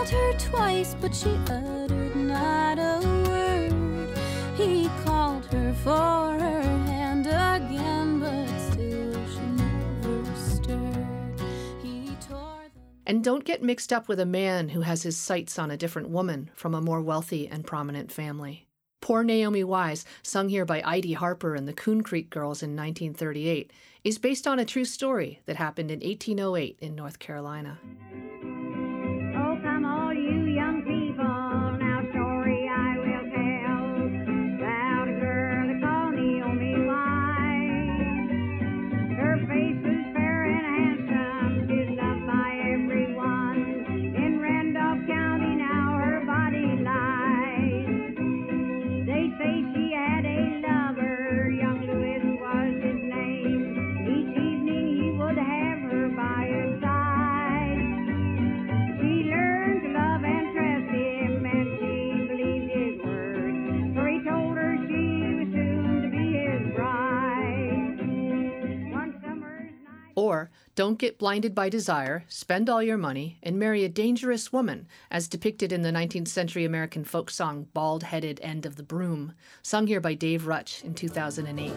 called 0.02 0.10
her 0.10 0.38
twice, 0.38 0.96
but 1.00 1.14
she 1.14 1.30
uttered 1.46 2.16
not 2.16 2.76
a 2.76 2.98
word. 3.28 4.18
He 4.56 4.88
called 5.04 5.46
her 5.46 5.72
for 5.74 6.38
her 6.40 6.62
hand 6.86 7.26
again, 7.26 8.18
but 8.18 8.48
still 8.58 9.14
she 9.28 9.40
never 9.62 10.36
stirred. 10.36 11.40
He 11.82 12.16
tore 12.28 12.64
And 13.06 13.22
don't 13.22 13.44
get 13.44 13.62
mixed 13.62 13.92
up 13.92 14.08
with 14.08 14.18
a 14.18 14.26
man 14.26 14.70
who 14.70 14.80
has 14.80 15.04
his 15.04 15.16
sights 15.16 15.56
on 15.56 15.70
a 15.70 15.76
different 15.76 16.08
woman 16.08 16.50
from 16.56 16.74
a 16.74 16.80
more 16.80 17.00
wealthy 17.00 17.46
and 17.46 17.64
prominent 17.64 18.10
family. 18.10 18.66
Poor 19.00 19.22
Naomi 19.22 19.62
Wise, 19.62 20.04
sung 20.22 20.48
here 20.48 20.64
by 20.64 20.80
Idie 20.82 21.14
Harper 21.14 21.54
and 21.54 21.68
the 21.68 21.72
Coon 21.72 22.02
Creek 22.02 22.28
Girls 22.28 22.62
in 22.62 22.70
1938, 22.70 23.72
is 24.02 24.18
based 24.18 24.48
on 24.48 24.58
a 24.58 24.64
true 24.64 24.84
story 24.84 25.40
that 25.46 25.56
happened 25.56 25.92
in 25.92 26.00
1808 26.00 26.78
in 26.80 26.96
North 26.96 27.20
Carolina. 27.20 27.78
Or 70.14 70.50
don't 70.74 70.98
get 70.98 71.18
blinded 71.18 71.54
by 71.54 71.68
desire, 71.68 72.24
spend 72.28 72.68
all 72.68 72.82
your 72.82 72.96
money, 72.96 73.38
and 73.42 73.58
marry 73.58 73.84
a 73.84 73.88
dangerous 73.88 74.52
woman, 74.52 74.86
as 75.10 75.28
depicted 75.28 75.72
in 75.72 75.82
the 75.82 75.90
19th 75.90 76.28
century 76.28 76.64
American 76.64 77.04
folk 77.04 77.30
song 77.30 77.66
Bald 77.74 78.04
Headed 78.04 78.40
End 78.42 78.66
of 78.66 78.76
the 78.76 78.82
Broom, 78.82 79.34
sung 79.62 79.86
here 79.86 80.00
by 80.00 80.14
Dave 80.14 80.42
Ruch 80.42 80.82
in 80.84 80.94
2008. 80.94 81.70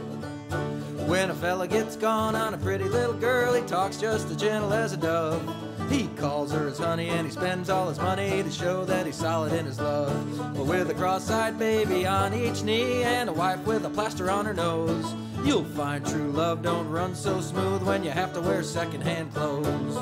When 1.07 1.29
a 1.29 1.35
fella 1.35 1.67
gets 1.67 1.95
gone 1.95 2.35
on 2.35 2.53
a 2.53 2.57
pretty 2.57 2.85
little 2.85 3.13
girl, 3.13 3.53
he 3.53 3.61
talks 3.67 3.97
just 3.97 4.29
as 4.29 4.37
gentle 4.37 4.73
as 4.73 4.93
a 4.93 4.97
dove. 4.97 5.74
He 5.89 6.07
calls 6.17 6.51
her 6.51 6.67
his 6.67 6.79
honey 6.79 7.09
and 7.09 7.27
he 7.27 7.31
spends 7.31 7.69
all 7.69 7.89
his 7.89 7.99
money 7.99 8.41
to 8.41 8.51
show 8.51 8.85
that 8.85 9.05
he's 9.05 9.15
solid 9.15 9.53
in 9.53 9.65
his 9.65 9.79
love. 9.79 10.37
But 10.55 10.65
with 10.65 10.89
a 10.89 10.93
cross-eyed 10.93 11.59
baby 11.59 12.05
on 12.05 12.33
each 12.33 12.63
knee 12.63 13.03
and 13.03 13.29
a 13.29 13.33
wife 13.33 13.65
with 13.65 13.85
a 13.85 13.89
plaster 13.89 14.29
on 14.31 14.45
her 14.45 14.53
nose, 14.53 15.13
you'll 15.43 15.63
find 15.63 16.05
true 16.05 16.31
love 16.31 16.61
don't 16.61 16.89
run 16.89 17.15
so 17.15 17.39
smooth 17.39 17.83
when 17.83 18.03
you 18.03 18.11
have 18.11 18.33
to 18.33 18.41
wear 18.41 18.63
secondhand 18.63 19.33
clothes. 19.33 19.99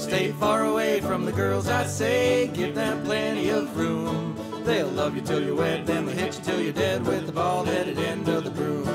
Stay 0.00 0.32
far 0.32 0.64
away 0.64 1.00
from 1.00 1.24
the 1.24 1.32
girls, 1.32 1.68
I 1.68 1.86
say, 1.86 2.48
give 2.48 2.74
them 2.74 3.04
plenty 3.04 3.48
of 3.48 3.76
room. 3.76 4.36
They'll 4.64 4.88
love 4.88 5.14
you 5.14 5.22
till 5.22 5.42
you're 5.42 5.54
wed, 5.54 5.86
then 5.86 6.06
they'll 6.06 6.16
hit 6.16 6.36
you 6.38 6.44
till 6.44 6.60
you're 6.60 6.72
dead 6.72 7.06
with 7.06 7.26
the 7.26 7.32
bald-headed 7.32 7.98
end 7.98 8.28
of 8.28 8.44
the 8.44 8.50
broom. 8.50 8.85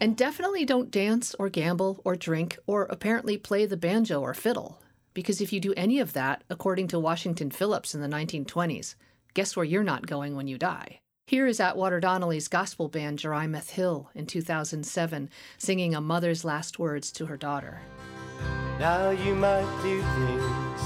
And 0.00 0.16
definitely 0.16 0.64
don't 0.64 0.90
dance 0.90 1.34
or 1.38 1.50
gamble 1.50 2.00
or 2.04 2.16
drink 2.16 2.58
or 2.66 2.84
apparently 2.84 3.36
play 3.36 3.66
the 3.66 3.76
banjo 3.76 4.22
or 4.22 4.32
fiddle. 4.32 4.80
Because 5.12 5.42
if 5.42 5.52
you 5.52 5.60
do 5.60 5.74
any 5.76 5.98
of 5.98 6.14
that, 6.14 6.42
according 6.48 6.88
to 6.88 6.98
Washington 6.98 7.50
Phillips 7.50 7.94
in 7.94 8.00
the 8.00 8.08
1920s, 8.08 8.94
guess 9.34 9.54
where 9.54 9.64
you're 9.64 9.84
not 9.84 10.06
going 10.06 10.34
when 10.34 10.48
you 10.48 10.56
die? 10.56 11.00
Here 11.26 11.46
is 11.46 11.60
Atwater 11.60 12.00
Donnelly's 12.00 12.48
gospel 12.48 12.88
band 12.88 13.18
Jerimoth 13.18 13.70
Hill 13.70 14.08
in 14.14 14.24
2007 14.24 15.28
singing 15.58 15.94
a 15.94 16.00
mother's 16.00 16.46
last 16.46 16.78
words 16.78 17.12
to 17.12 17.26
her 17.26 17.36
daughter. 17.36 17.82
Now 18.78 19.10
you 19.10 19.34
might 19.34 19.68
do 19.82 20.00
things 20.00 20.80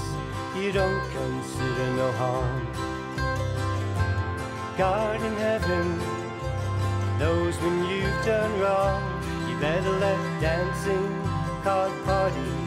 you 0.61 0.73
don't 0.73 1.09
consider 1.11 1.93
no 1.93 2.11
harm. 2.11 2.67
God 4.77 5.21
in 5.21 5.35
heaven 5.37 6.14
knows 7.19 7.55
when 7.57 7.85
you've 7.89 8.25
done 8.25 8.59
wrong. 8.59 9.01
You 9.49 9.57
better 9.59 9.91
let 9.91 10.41
dancing, 10.41 11.21
card 11.63 11.93
parties 12.03 12.65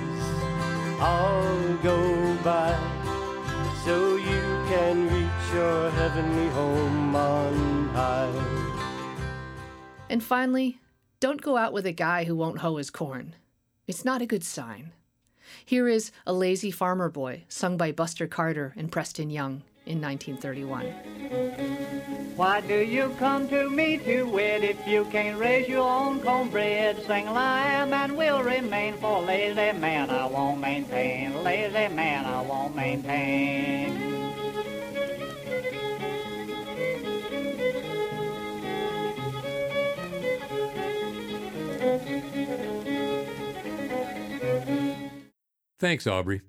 all 1.00 1.74
go 1.82 2.36
by 2.42 2.76
so 3.84 4.16
you 4.16 4.40
can 4.68 5.04
reach 5.04 5.54
your 5.54 5.90
heavenly 5.90 6.48
home 6.48 7.14
on 7.14 7.88
high. 7.90 8.68
And 10.08 10.22
finally, 10.22 10.78
don't 11.20 11.42
go 11.42 11.56
out 11.56 11.72
with 11.72 11.86
a 11.86 11.92
guy 11.92 12.24
who 12.24 12.34
won't 12.34 12.58
hoe 12.58 12.76
his 12.76 12.90
corn. 12.90 13.34
It's 13.86 14.04
not 14.04 14.22
a 14.22 14.26
good 14.26 14.44
sign. 14.44 14.92
Here 15.64 15.88
is 15.88 16.10
A 16.26 16.32
Lazy 16.32 16.70
Farmer 16.70 17.08
Boy, 17.08 17.44
sung 17.48 17.76
by 17.76 17.92
Buster 17.92 18.26
Carter 18.26 18.74
and 18.76 18.90
Preston 18.90 19.30
Young 19.30 19.62
in 19.88 20.00
1931. 20.02 20.84
Why 22.36 22.60
do 22.60 22.78
you 22.78 23.14
come 23.18 23.48
to 23.48 23.70
me 23.70 23.96
to 23.98 24.24
wed 24.24 24.62
if 24.62 24.86
you 24.86 25.06
can't 25.06 25.38
raise 25.38 25.66
your 25.66 25.88
own 25.88 26.20
cornbread? 26.20 27.04
Sing 27.06 27.24
lamb 27.32 27.92
and 27.92 28.16
will 28.16 28.42
remain 28.42 28.94
for 28.98 29.22
lazy 29.22 29.72
man 29.78 30.10
I 30.10 30.26
won't 30.26 30.60
maintain. 30.60 31.42
Lazy 31.42 31.88
man 31.94 32.26
I 32.26 32.42
won't 32.42 32.76
maintain. 32.76 34.18
Thanks, 45.78 46.06
Aubrey. 46.06 46.42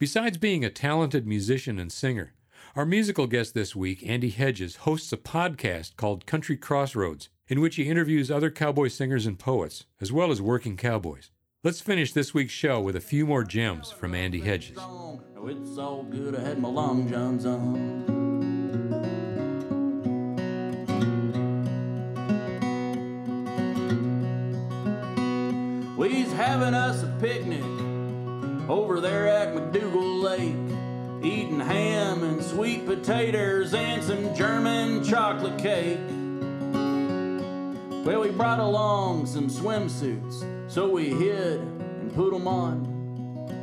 Besides 0.00 0.38
being 0.38 0.64
a 0.64 0.70
talented 0.70 1.26
musician 1.26 1.78
and 1.78 1.92
singer, 1.92 2.32
our 2.74 2.86
musical 2.86 3.26
guest 3.26 3.52
this 3.52 3.76
week, 3.76 4.02
Andy 4.06 4.30
Hedges, 4.30 4.76
hosts 4.76 5.12
a 5.12 5.18
podcast 5.18 5.96
called 5.96 6.24
Country 6.24 6.56
Crossroads, 6.56 7.28
in 7.46 7.60
which 7.60 7.76
he 7.76 7.88
interviews 7.88 8.30
other 8.30 8.50
cowboy 8.50 8.88
singers 8.88 9.26
and 9.26 9.38
poets, 9.38 9.84
as 10.00 10.10
well 10.10 10.30
as 10.30 10.40
working 10.40 10.78
cowboys. 10.78 11.30
Let's 11.62 11.82
finish 11.82 12.14
this 12.14 12.32
week's 12.32 12.52
show 12.52 12.80
with 12.80 12.96
a 12.96 13.00
few 13.00 13.26
more 13.26 13.44
gems 13.44 13.90
from 13.90 14.14
Andy 14.14 14.40
Hedges. 14.40 14.78
Oh, 14.80 15.20
it's 15.44 15.76
all 15.76 16.02
good. 16.04 16.34
I 16.34 16.40
had 16.40 16.58
my 16.58 16.68
long 16.70 17.10
johns 17.10 17.44
on. 17.44 18.02
We's 25.96 26.32
having 26.32 26.72
us 26.74 27.02
a 27.02 27.14
picnic 27.20 27.62
over 28.68 29.00
there 29.00 29.28
at 29.28 29.54
McDougal 29.54 30.22
Lake, 30.22 30.76
eating 31.24 31.60
ham 31.60 32.22
and 32.22 32.42
sweet 32.42 32.84
potatoes 32.86 33.74
and 33.74 34.02
some 34.02 34.34
German 34.34 35.04
chocolate 35.04 35.58
cake. 35.58 35.98
Well, 38.04 38.22
we 38.22 38.30
brought 38.30 38.58
along 38.58 39.26
some 39.26 39.48
swimsuits, 39.48 40.44
so 40.70 40.88
we 40.90 41.10
hid 41.10 41.60
and 41.60 42.12
put 42.12 42.34
'em 42.34 42.48
on. 42.48 42.84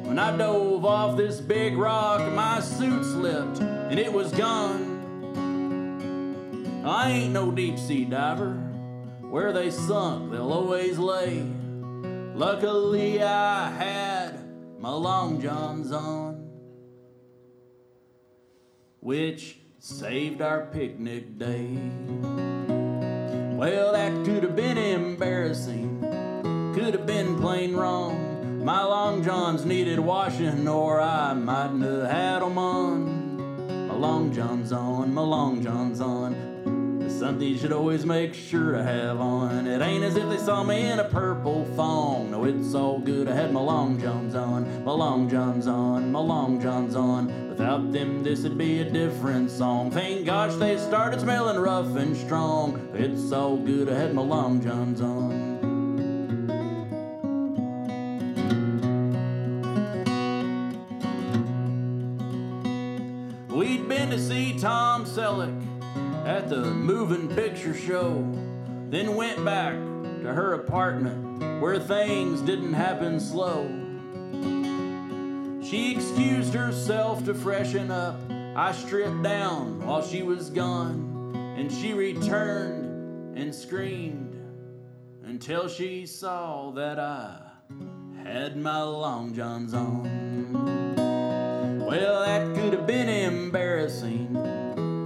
When 0.05 0.18
I 0.18 0.36
dove 0.36 0.86
off 0.86 1.18
this 1.18 1.41
big 1.41 1.78
rock, 1.78 2.32
my 2.34 2.62
suit 2.62 3.03
slipped 3.03 3.60
and 3.60 3.99
it 3.99 4.12
was 4.12 4.32
gone. 4.32 4.97
I 6.86 7.12
ain't 7.12 7.34
no 7.34 7.51
deep 7.51 7.78
sea 7.78 8.05
diver. 8.05 8.53
Where 9.30 9.51
they 9.51 9.70
sunk, 9.70 10.32
they'll 10.32 10.51
always 10.51 10.97
lay. 10.97 11.45
Luckily, 12.34 13.22
I 13.22 13.70
had 13.70 14.39
my 14.80 14.91
long 14.91 15.41
johns 15.41 15.91
on, 15.91 16.38
which 19.01 19.57
saved 19.79 20.41
our 20.41 20.65
picnic 20.67 21.37
day. 21.37 21.77
Well, 23.55 23.93
that 23.93 24.25
could 24.25 24.43
have 24.43 24.55
been 24.55 24.77
embarrassing, 24.77 26.01
could 26.73 26.93
have 26.93 27.05
been 27.05 27.39
plain 27.39 27.75
wrong. 27.75 28.63
My 28.63 28.83
long 28.83 29.23
johns 29.23 29.65
needed 29.65 29.99
washing, 29.99 30.67
or 30.67 30.99
I 31.01 31.33
mightn't 31.33 31.83
have 31.83 32.09
had 32.09 32.43
'em 32.43 32.57
on. 32.57 33.87
My 33.87 33.95
long 33.95 34.33
johns 34.33 34.71
on, 34.71 35.13
my 35.13 35.21
long 35.21 35.61
johns 35.61 36.01
on. 36.01 36.48
Something 37.10 37.47
you 37.47 37.57
should 37.57 37.74
always 37.74 38.05
make 38.05 38.34
sure 38.34 38.72
to 38.72 38.84
have 38.84 39.20
on. 39.20 39.68
It 39.68 39.82
ain't 39.82 40.03
as 40.03 40.16
if 40.16 40.30
they 40.30 40.38
saw 40.38 40.64
me 40.64 40.89
in 40.89 40.99
a 40.99 41.03
purple 41.03 41.66
thong. 41.76 42.32
No, 42.32 42.45
it's 42.45 42.74
all 42.74 42.99
good. 42.99 43.28
I 43.28 43.34
had 43.34 43.51
my 43.51 43.60
long 43.60 43.99
johns 43.99 44.36
on, 44.36 44.84
my 44.86 44.91
long 44.91 45.30
johns 45.30 45.68
on, 45.68 46.12
my 46.12 46.20
long 46.20 46.62
johns 46.62 46.95
on. 46.95 47.49
Without 47.49 47.91
them, 47.91 48.24
this'd 48.24 48.57
be 48.57 48.80
a 48.80 48.89
different 48.89 49.51
song. 49.51 49.91
Thank 49.91 50.26
gosh 50.26 50.55
they 50.55 50.78
started 50.78 51.20
smelling 51.20 51.57
rough 51.60 51.93
and 51.97 52.16
strong. 52.16 52.89
It's 52.93 53.34
all 53.34 53.57
good. 53.57 53.89
I 53.89 53.95
had 53.95 54.14
my 54.14 54.22
long 54.22 54.62
johns 54.62 55.01
on. 55.01 55.60
We'd 63.49 63.89
been 63.89 64.10
to 64.12 64.20
see 64.20 64.57
Tom 64.57 65.03
Selleck 65.03 65.68
at 66.30 66.47
the 66.47 66.63
moving 66.63 67.27
picture 67.27 67.73
show, 67.73 68.23
then 68.91 69.15
went 69.15 69.43
back 69.43 69.73
to 70.21 70.32
her 70.32 70.53
apartment 70.53 71.59
where 71.59 71.80
things 71.80 72.39
didn't 72.41 72.73
happen 72.73 73.19
slow. 73.19 73.67
She 75.63 75.91
excused 75.91 76.53
herself 76.53 77.25
to 77.25 77.34
freshen 77.34 77.89
up. 77.89 78.19
I 78.55 78.73
stripped 78.73 79.23
down 79.23 79.84
while 79.84 80.03
she 80.03 80.21
was 80.21 80.51
gone, 80.51 81.34
and 81.57 81.71
she 81.71 81.93
returned 81.93 83.36
and 83.36 83.53
screamed 83.53 84.36
until 85.23 85.67
she 85.67 86.05
saw 86.05 86.69
that 86.71 86.99
I 86.99 87.41
had 88.23 88.55
my 88.55 88.84
long 88.84 89.34
johns 89.34 89.73
on. 89.73 90.95
Well, 91.88 92.23
that 92.23 92.55
could 92.55 92.73
have 92.73 92.86
been 92.86 93.09
embarrassing 93.09 94.59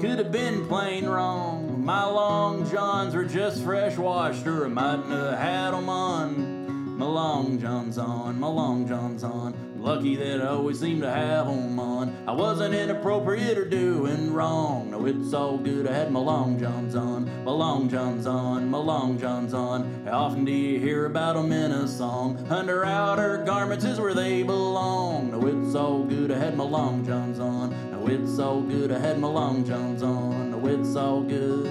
could 0.04 0.18
have 0.18 0.34
been 0.34 0.68
plain 0.68 1.06
wrong. 1.06 1.82
My 1.82 2.04
long 2.04 2.70
johns 2.70 3.16
were 3.16 3.24
just 3.24 3.64
fresh 3.64 3.95
washed, 3.95 4.45
or 4.45 4.66
I 4.66 4.68
mightn't 4.68 5.10
have 5.10 5.39
had 5.39 5.74
'em 5.74 5.88
on. 5.88 6.97
My 6.97 7.06
long 7.06 7.58
johns 7.58 7.97
on, 7.97 8.38
my 8.38 8.47
long 8.47 8.86
johns 8.86 9.24
on. 9.24 9.54
Lucky 9.84 10.15
that 10.15 10.41
I 10.41 10.47
always 10.47 10.79
seem 10.79 11.01
to 11.01 11.11
have 11.11 11.45
'em 11.45 11.77
on. 11.77 12.13
I 12.25 12.31
wasn't 12.31 12.73
inappropriate 12.73 13.57
or 13.57 13.65
doing 13.65 14.34
wrong. 14.34 14.91
No, 14.91 15.05
it's 15.05 15.34
all 15.34 15.57
good. 15.57 15.86
I 15.88 15.91
had 15.91 16.09
my 16.09 16.21
long 16.21 16.57
johns 16.57 16.95
on, 16.95 17.29
my 17.43 17.51
long 17.51 17.89
johns 17.89 18.25
on, 18.25 18.69
my 18.69 18.77
long 18.77 19.19
johns 19.19 19.53
on. 19.53 19.86
How 20.05 20.19
often 20.19 20.45
do 20.45 20.53
you 20.53 20.79
hear 20.79 21.05
about 21.05 21.36
'em 21.36 21.51
in 21.51 21.73
a 21.73 21.86
song? 21.86 22.38
Under 22.49 22.86
outer 22.86 23.43
garments 23.45 23.84
is 23.84 23.99
where 23.99 24.13
they 24.13 24.41
belong. 24.41 25.31
No, 25.31 25.45
it's 25.47 25.75
all 25.75 26.03
good. 26.03 26.31
I 26.31 26.38
had 26.38 26.55
my 26.55 26.63
long 26.63 27.03
johns 27.05 27.41
on. 27.41 27.75
No, 27.91 28.07
it's 28.07 28.39
all 28.39 28.61
good. 28.61 28.89
I 28.89 28.99
had 28.99 29.19
my 29.19 29.27
long 29.27 29.65
johns 29.65 30.01
on. 30.01 30.51
No, 30.51 30.65
it's 30.65 30.95
all 30.95 31.23
good. 31.23 31.67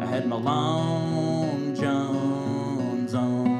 I 0.00 0.06
had 0.06 0.26
my 0.26 0.36
long 0.36 1.74
johns 1.74 3.14
on. 3.14 3.53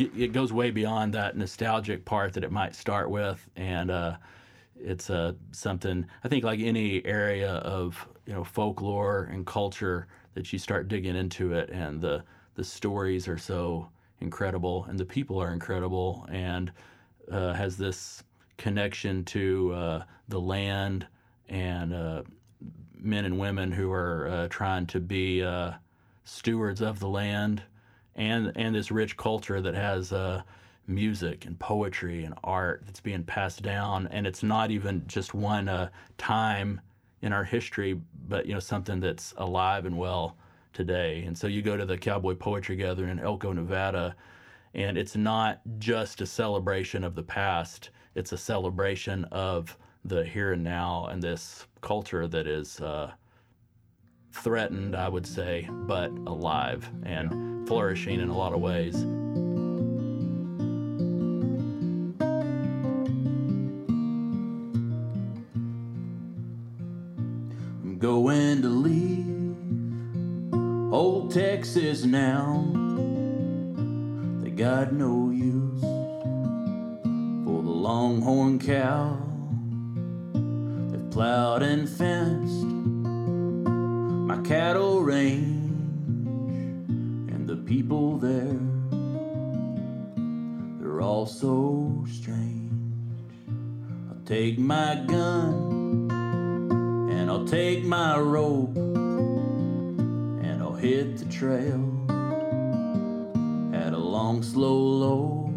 It 0.00 0.32
goes 0.32 0.52
way 0.52 0.70
beyond 0.70 1.14
that 1.14 1.36
nostalgic 1.36 2.04
part 2.04 2.32
that 2.34 2.44
it 2.44 2.52
might 2.52 2.74
start 2.74 3.10
with, 3.10 3.48
and 3.56 3.90
uh, 3.90 4.16
it's 4.76 5.10
uh, 5.10 5.32
something 5.52 6.06
I 6.24 6.28
think 6.28 6.44
like 6.44 6.60
any 6.60 7.04
area 7.04 7.54
of 7.56 8.06
you 8.26 8.32
know 8.34 8.44
folklore 8.44 9.28
and 9.32 9.46
culture 9.46 10.06
that 10.34 10.52
you 10.52 10.58
start 10.58 10.88
digging 10.88 11.16
into 11.16 11.52
it, 11.52 11.70
and 11.70 12.00
the 12.00 12.24
the 12.54 12.64
stories 12.64 13.28
are 13.28 13.38
so 13.38 13.88
incredible, 14.20 14.86
and 14.88 14.98
the 14.98 15.04
people 15.04 15.40
are 15.40 15.52
incredible, 15.52 16.26
and 16.30 16.72
uh, 17.30 17.52
has 17.52 17.76
this 17.76 18.22
connection 18.56 19.24
to 19.24 19.72
uh, 19.72 20.02
the 20.28 20.40
land 20.40 21.06
and 21.48 21.94
uh, 21.94 22.22
men 22.94 23.24
and 23.24 23.38
women 23.38 23.72
who 23.72 23.90
are 23.92 24.28
uh, 24.28 24.48
trying 24.48 24.86
to 24.86 25.00
be 25.00 25.42
uh, 25.42 25.72
stewards 26.24 26.80
of 26.80 26.98
the 26.98 27.08
land 27.08 27.62
and 28.18 28.52
and 28.56 28.74
this 28.74 28.90
rich 28.90 29.16
culture 29.16 29.62
that 29.62 29.74
has 29.74 30.12
uh, 30.12 30.42
music 30.86 31.46
and 31.46 31.58
poetry 31.58 32.24
and 32.24 32.34
art 32.44 32.82
that's 32.84 33.00
being 33.00 33.22
passed 33.22 33.62
down, 33.62 34.08
and 34.08 34.26
it's 34.26 34.42
not 34.42 34.70
even 34.70 35.02
just 35.06 35.32
one 35.32 35.68
uh, 35.68 35.88
time 36.18 36.80
in 37.22 37.32
our 37.32 37.44
history, 37.44 37.98
but 38.28 38.44
you 38.44 38.52
know 38.52 38.60
something 38.60 39.00
that's 39.00 39.32
alive 39.38 39.86
and 39.86 39.96
well 39.96 40.36
today. 40.72 41.22
And 41.26 41.38
so 41.38 41.46
you 41.46 41.62
go 41.62 41.76
to 41.76 41.86
the 41.86 41.96
Cowboy 41.96 42.34
Poetry 42.34 42.76
Gathering 42.76 43.10
in 43.10 43.20
Elko, 43.20 43.52
Nevada, 43.52 44.14
and 44.74 44.98
it's 44.98 45.16
not 45.16 45.60
just 45.78 46.20
a 46.20 46.26
celebration 46.26 47.04
of 47.04 47.14
the 47.14 47.22
past; 47.22 47.90
it's 48.16 48.32
a 48.32 48.38
celebration 48.38 49.24
of 49.26 49.78
the 50.04 50.24
here 50.24 50.52
and 50.52 50.64
now 50.64 51.06
and 51.06 51.22
this 51.22 51.66
culture 51.80 52.26
that 52.26 52.48
is. 52.48 52.80
Uh, 52.80 53.12
threatened, 54.32 54.94
I 54.94 55.08
would 55.08 55.26
say, 55.26 55.68
but 55.70 56.10
alive 56.10 56.88
and 57.02 57.66
flourishing 57.66 58.20
in 58.20 58.28
a 58.28 58.36
lot 58.36 58.52
of 58.52 58.60
ways. 58.60 58.94
I'm 67.82 67.98
going 67.98 68.62
to 68.62 68.68
leave 68.68 69.56
old 70.92 71.32
Texas 71.32 72.04
now. 72.04 72.64
They 74.42 74.50
got 74.50 74.92
no 74.92 75.30
use 75.30 75.80
for 75.80 77.62
the 77.62 77.70
longhorn 77.70 78.58
cow. 78.58 79.18
They've 80.90 81.10
plowed 81.10 81.62
and 81.62 81.88
fenced 81.88 82.17
take 94.28 94.58
my 94.58 94.94
gun 95.06 96.10
and 97.10 97.30
I'll 97.30 97.46
take 97.46 97.82
my 97.86 98.18
rope 98.18 98.76
and 98.76 100.62
I'll 100.62 100.74
hit 100.74 101.16
the 101.16 101.24
trail 101.32 101.80
at 103.72 103.94
a 103.94 103.96
long, 103.96 104.42
slow 104.42 104.76
lope. 104.76 105.54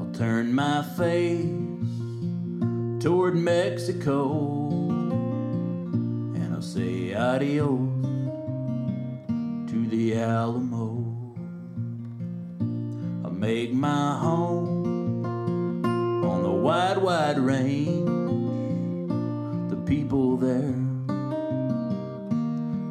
I'll 0.00 0.12
turn 0.12 0.52
my 0.52 0.82
face 0.96 1.46
toward 3.00 3.36
Mexico 3.36 4.68
and 6.34 6.52
I'll 6.52 6.60
say 6.60 7.14
adios 7.14 7.78
to 9.70 9.86
the 9.86 10.18
Alamo. 10.18 11.04
I'll 13.22 13.30
make 13.30 13.72
my 13.72 14.18
home 14.18 14.57
The 19.68 19.76
people 19.84 20.38
there 20.38 20.72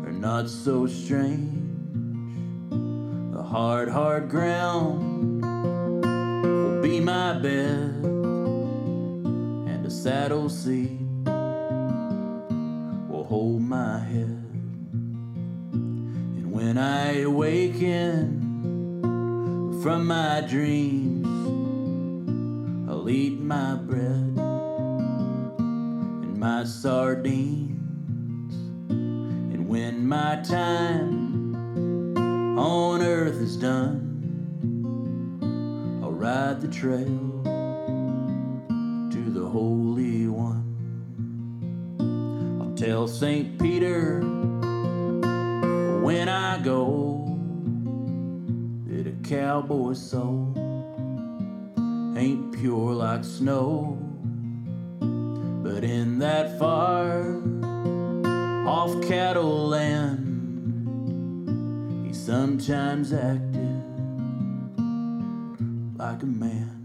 are 0.05 0.11
not 0.11 0.47
so 0.47 0.85
strange. 0.85 1.57
The 3.33 3.41
hard, 3.41 3.89
hard 3.89 4.29
ground 4.29 5.41
will 6.43 6.81
be 6.83 6.99
my 6.99 7.33
bed 7.33 8.05
and 9.71 9.83
a 9.83 9.89
saddle 9.89 10.49
seat 10.49 10.99
will 13.09 13.25
hold 13.27 13.63
my 13.63 13.97
head. 13.97 14.43
And 15.73 16.51
when 16.51 16.77
I 16.77 17.21
awaken 17.21 19.01
from 19.81 20.05
my 20.05 20.41
dreams, 20.41 21.25
I'll 22.87 23.09
eat 23.09 23.39
my 23.39 23.73
bread 23.75 24.26
sardines. 26.67 28.53
And 28.89 29.67
when 29.67 30.05
my 30.07 30.41
time 30.43 31.45
on 32.59 33.01
earth 33.01 33.41
is 33.41 33.55
done, 33.57 34.03
I'll 36.03 36.11
ride 36.11 36.61
the 36.61 36.67
trail 36.67 37.05
to 39.11 39.31
the 39.31 39.47
Holy 39.47 40.27
One. 40.27 40.65
I'll 42.61 42.75
tell 42.75 43.07
St. 43.07 43.57
Peter 43.59 44.19
when 46.01 46.27
I 46.29 46.59
go 46.59 47.23
that 48.87 49.07
a 49.07 49.11
cowboy's 49.27 50.01
soul 50.01 50.53
ain't 52.17 52.51
pure 52.59 52.93
like 52.93 53.23
snow. 53.23 54.06
But 55.67 55.83
in 55.83 56.19
that 56.19 56.57
far 56.57 57.41
off 58.65 59.01
cattle 59.05 59.67
land, 59.67 60.23
he 62.07 62.13
sometimes 62.13 63.11
acted 63.11 63.83
like 65.97 66.23
a 66.23 66.25
man. 66.25 66.76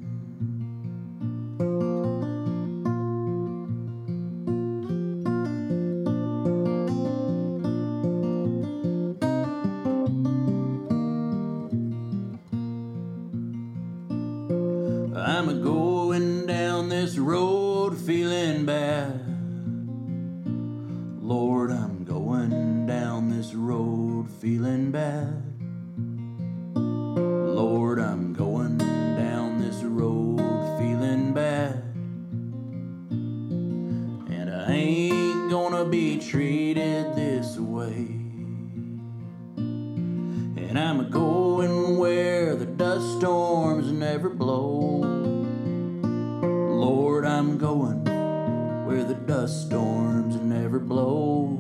Blow. 50.79 51.59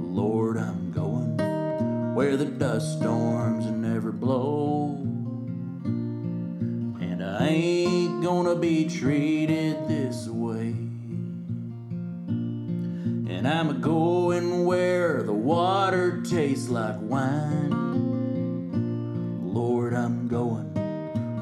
Lord, 0.00 0.56
I'm 0.58 0.92
going 0.92 1.36
where 2.14 2.36
the 2.36 2.44
dust 2.44 2.98
storms 2.98 3.66
never 3.66 4.12
blow. 4.12 4.96
And 7.00 7.22
I 7.24 7.46
ain't 7.48 8.22
gonna 8.22 8.56
be 8.56 8.88
treated 8.88 9.88
this 9.88 10.26
way. 10.28 10.74
And 12.28 13.46
I'm 13.48 13.70
a 13.70 13.74
going 13.74 14.66
where 14.66 15.22
the 15.22 15.32
water 15.32 16.20
tastes 16.22 16.68
like 16.68 16.96
wine. 17.00 17.70
Lord, 19.42 19.94
I'm 19.94 20.28
going 20.28 20.70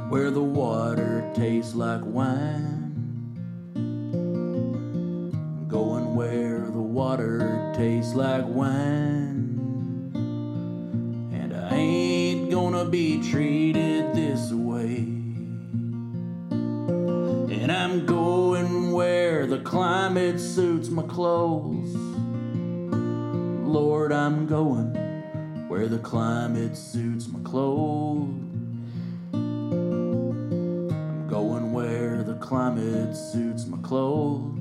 where 0.09 0.31
the 0.31 0.43
water 0.43 1.29
tastes 1.35 1.75
like 1.75 2.03
wine. 2.05 2.78
Like 8.19 8.45
wine. 8.49 10.11
And 11.33 11.55
I 11.55 11.73
ain't 11.73 12.51
gonna 12.51 12.85
be 12.85 13.23
treated 13.31 14.13
this 14.13 14.51
way. 14.51 14.97
And 16.51 17.71
I'm 17.71 18.07
going 18.07 18.91
where 18.91 19.47
the 19.47 19.61
climate 19.61 20.41
suits 20.41 20.89
my 20.89 21.05
clothes. 21.05 21.95
Lord, 23.65 24.11
I'm 24.11 24.49
going 24.49 24.97
where 25.69 25.87
the 25.87 26.01
climate 26.01 26.77
suits 26.77 27.29
my 27.29 27.39
clothes. 27.49 28.35
I'm 29.33 31.29
going 31.29 31.73
where 31.73 32.25
the 32.25 32.35
climate 32.35 33.17
suits 33.17 33.65
my 33.69 33.79
clothes. 33.79 34.58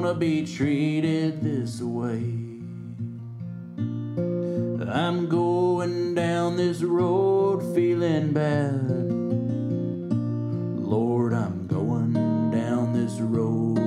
Gonna 0.00 0.14
be 0.14 0.46
treated 0.46 1.42
this 1.42 1.80
way. 1.80 2.22
I'm 4.88 5.28
going 5.28 6.14
down 6.14 6.56
this 6.56 6.84
road 6.84 7.74
feeling 7.74 8.32
bad. 8.32 9.10
Lord, 10.78 11.32
I'm 11.34 11.66
going 11.66 12.12
down 12.52 12.92
this 12.92 13.14
road 13.14 13.77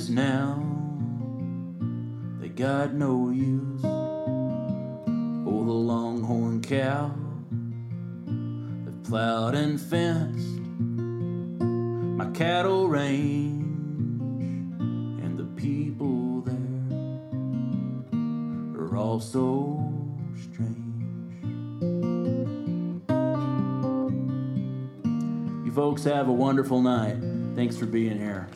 Texas 0.00 0.14
now. 0.14 0.62
They 2.40 2.48
got 2.48 2.94
no 2.94 3.28
use 3.28 3.82
for 3.82 5.64
the 5.64 5.72
longhorn 5.72 6.62
cow. 6.62 7.12
They've 8.84 9.02
plowed 9.04 9.54
and 9.54 9.78
fenced 9.78 10.58
my 12.16 12.30
cattle 12.30 12.88
range, 12.88 13.62
and 15.22 15.38
the 15.38 15.44
people 15.60 16.40
there 18.72 18.84
are 18.84 18.96
all 18.96 19.20
so 19.20 19.92
strange. 20.42 21.04
You 25.66 25.72
folks 25.72 26.04
have 26.04 26.28
a 26.28 26.32
wonderful 26.32 26.80
night. 26.80 27.18
Thanks 27.54 27.76
for 27.76 27.84
being 27.84 28.18
here. 28.18 28.48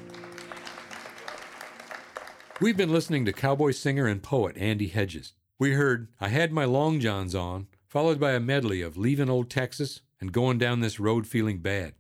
We've 2.61 2.77
been 2.77 2.93
listening 2.93 3.25
to 3.25 3.33
cowboy 3.33 3.73
singer 3.73 4.07
and 4.07 4.23
poet 4.23 4.57
Andy 4.57 4.87
Hedges. 4.87 5.33
We 5.59 5.73
heard 5.73 6.07
I 6.21 6.29
Had 6.29 6.53
My 6.53 6.65
Long 6.65 7.01
Johns 7.01 7.35
On, 7.35 7.67
followed 7.89 8.21
by 8.21 8.31
a 8.31 8.39
medley 8.41 8.81
of 8.81 8.97
Leaving 8.97 9.29
Old 9.29 9.51
Texas 9.51 10.03
and 10.21 10.33
Going 10.33 10.59
Down 10.59 10.79
This 10.79 11.01
Road 11.01 11.27
Feeling 11.27 11.59
Bad. 11.59 11.95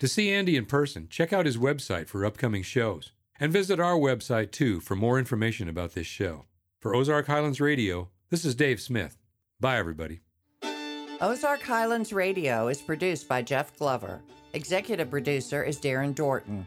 To 0.00 0.08
see 0.08 0.32
Andy 0.32 0.56
in 0.56 0.66
person, 0.66 1.06
check 1.08 1.32
out 1.32 1.46
his 1.46 1.56
website 1.56 2.08
for 2.08 2.24
upcoming 2.24 2.64
shows. 2.64 3.12
And 3.38 3.52
visit 3.52 3.78
our 3.78 3.94
website 3.94 4.50
too 4.50 4.80
for 4.80 4.96
more 4.96 5.16
information 5.16 5.68
about 5.68 5.92
this 5.92 6.08
show. 6.08 6.46
For 6.80 6.92
Ozark 6.92 7.28
Highlands 7.28 7.60
Radio, 7.60 8.08
this 8.30 8.44
is 8.44 8.56
Dave 8.56 8.80
Smith. 8.80 9.16
Bye, 9.60 9.78
everybody. 9.78 10.22
Ozark 11.20 11.62
Highlands 11.62 12.12
Radio 12.12 12.66
is 12.66 12.82
produced 12.82 13.28
by 13.28 13.42
Jeff 13.42 13.76
Glover. 13.78 14.20
Executive 14.54 15.08
producer 15.08 15.62
is 15.62 15.78
Darren 15.78 16.14
Dorton. 16.16 16.66